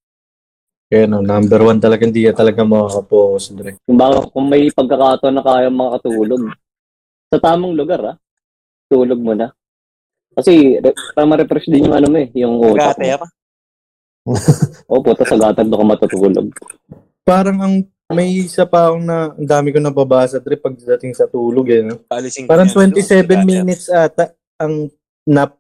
[0.89, 3.77] Kaya no, number one talaga, hindi ka talaga makakapokus, Dre.
[3.85, 6.49] Kung baka kung may pagkakataon na kaya makatulog.
[7.29, 8.15] Sa tamang lugar, ah.
[8.89, 9.53] Tulog mo na.
[10.33, 13.21] Kasi, re- para ma-refresh din yung ano mo eh, yung utak Gate mo.
[13.21, 13.27] pa.
[14.89, 16.47] O, puta sa gatan doon ka matutulog.
[17.21, 17.75] Parang ang
[18.09, 21.85] may isa pa akong na, ang dami ko nababasa, Dre, pagdating sa tulog, eh.
[21.85, 22.01] No?
[22.09, 23.45] Alisin ko Parang yan, 27 no?
[23.45, 24.89] minutes ata ang
[25.29, 25.53] nap.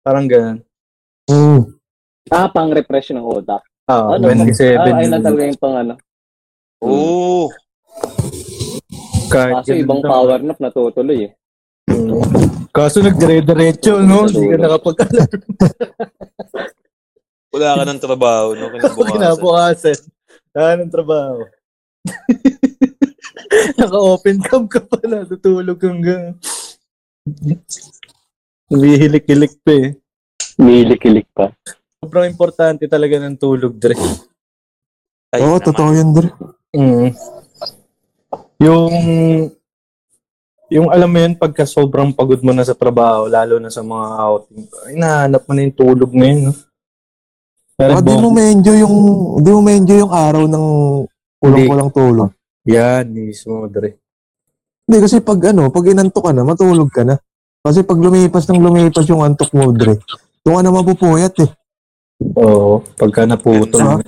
[0.00, 0.64] Parang ganun.
[1.28, 1.83] Mm.
[2.32, 3.60] Ah, pang-refresh ng utak.
[3.84, 4.32] Ah, Ano?
[4.32, 5.94] 27 Ah, ayun na talaga yung pang ano.
[6.80, 7.52] Oo.
[9.28, 11.30] Kahit Kaso ibang power nap natutuloy eh.
[12.72, 14.24] Kaso nagdire-diretso, no?
[14.24, 14.96] Hindi ka nakapag
[17.54, 18.66] Wala ka ng trabaho, no?
[18.72, 19.14] Kinabukasan.
[19.14, 19.98] Kinabukasan.
[20.50, 21.38] Wala ng trabaho.
[23.78, 25.22] Naka-open cam ka pa na.
[25.22, 26.34] Tutulog kang gano'n.
[28.72, 29.88] Humihilik-hilik pa eh.
[30.58, 31.52] Milik-kilik pa.
[32.04, 33.96] Sobrang importante talaga ng tulog, Dre.
[35.32, 35.64] Ay, Oo, naman.
[35.64, 36.28] totoo yun, Dre.
[36.76, 37.08] Mm.
[38.60, 38.92] Yung
[40.68, 44.06] yung alam mo yun, pagka sobrang pagod mo na sa trabaho, lalo na sa mga
[44.20, 46.52] outing, inahanap mo na yung tulog ngayon, no?
[47.72, 48.96] Pero Baka di mo ma-enjoy yung,
[49.40, 50.66] di mo ma-enjoy yung araw ng
[51.40, 52.30] kulang-kulang tulog.
[52.68, 53.96] Yan, mismo, Dre.
[54.84, 57.16] Hindi, kasi pag ano, pag inantok ka na, matulog ka na.
[57.64, 59.96] Kasi pag lumipas ng lumipas yung antok mo, Dre,
[60.44, 61.48] doon ka na mapupuyat eh.
[62.20, 63.80] Oo, pagka naputol.
[63.80, 63.98] Ah.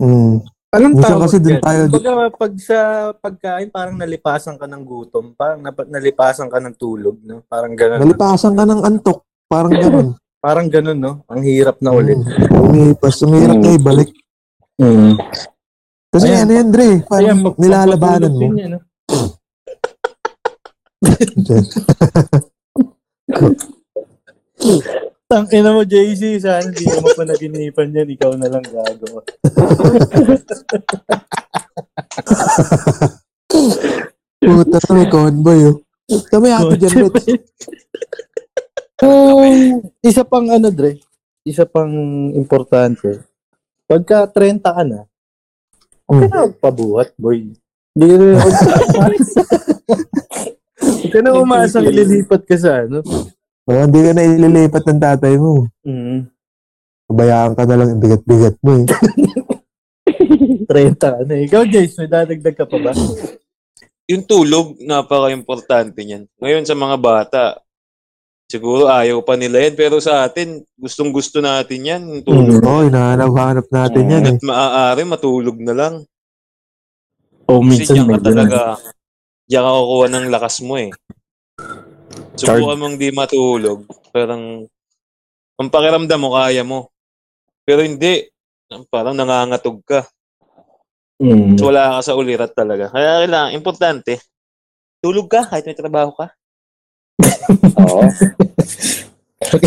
[0.00, 0.40] Mm.
[0.70, 1.60] Anong Minsan tawag kasi dun yan?
[1.60, 2.78] tayo- Kumbaga, pag sa
[3.12, 5.34] pagkain, parang nalipasan ka ng gutom.
[5.34, 7.42] Parang nap- nalipasan ka ng tulog, no?
[7.44, 7.98] Parang ganun.
[8.00, 9.18] Nalipasan ka ng antok.
[9.44, 10.08] Parang ganun.
[10.38, 11.12] Parang ganun, no?
[11.26, 12.16] Ang hirap na ulit.
[12.16, 12.54] Mm.
[12.54, 13.64] Lumipas, umihirap Mm.
[13.66, 14.10] kayo balik.
[14.78, 15.12] Mm.
[16.08, 16.40] Kasi Ayan.
[16.40, 18.40] ano yan, Dre, parang Ayan, pag- nilalabanan pagpatulog mo.
[18.40, 18.80] din yan, no?
[25.30, 28.18] Tang ina mo, JC, sana hindi mo pa naginip-an yan.
[28.18, 29.22] Ikaw na lang gagawa.
[34.42, 35.78] Puta na may convoy, oh.
[36.34, 37.46] Kami ate dyan, Rich.
[39.06, 40.98] Um, isa pang ano, Dre.
[41.46, 41.94] Isa pang
[42.34, 43.22] importante.
[43.86, 45.06] Pagka 30 ka na,
[46.10, 47.54] huwag ka na magpabuhat, boy.
[47.94, 48.34] Hindi ka na
[50.98, 53.06] Huwag ka na umasang ililipat ka sa ano.
[53.70, 55.62] Kaya hindi ka na ililipat ng tatay mo.
[55.86, 56.26] Mm.
[57.06, 58.86] Pabayaan ka na lang yung bigat-bigat mo eh.
[60.66, 61.38] 30 ka na.
[61.46, 62.90] Ikaw, Jace, may dadagdag ka pa ba?
[64.10, 66.26] Yung tulog, napaka-importante niyan.
[66.42, 67.42] Ngayon sa mga bata,
[68.50, 69.78] siguro ayaw pa nila yan.
[69.78, 72.02] Pero sa atin, gustong-gusto natin yan.
[72.10, 72.58] Yung tulog.
[72.58, 72.66] Mm.
[72.66, 74.34] Oo, hinahanap-hanap natin yan eh.
[74.34, 75.94] At maaari, matulog na lang.
[77.46, 78.26] O Kasi minsan diyan ka ganun.
[78.26, 78.58] talaga,
[79.46, 80.90] diyan ka kukuha ng lakas mo eh.
[82.40, 83.84] Subukan mong di matulog.
[84.08, 84.64] Parang,
[85.60, 86.88] ang pakiramdam mo, kaya mo.
[87.68, 88.24] Pero hindi.
[88.88, 90.00] Parang nangangatog ka.
[91.20, 91.60] Mm.
[91.60, 92.88] So, wala ka sa ulirat talaga.
[92.88, 94.24] Kaya kailangan, importante,
[95.04, 96.32] tulog ka kahit may trabaho ka.
[97.84, 98.08] Oo.
[99.40, 99.62] Huwag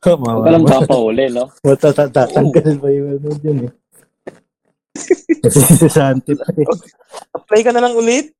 [0.00, 1.48] Huwag ka lang papauli, no?
[1.68, 3.72] Matatatanggal pa yung ano dyan eh.
[5.42, 6.66] Kasi si Santi pa eh.
[7.36, 8.32] Apply ka na lang ulit.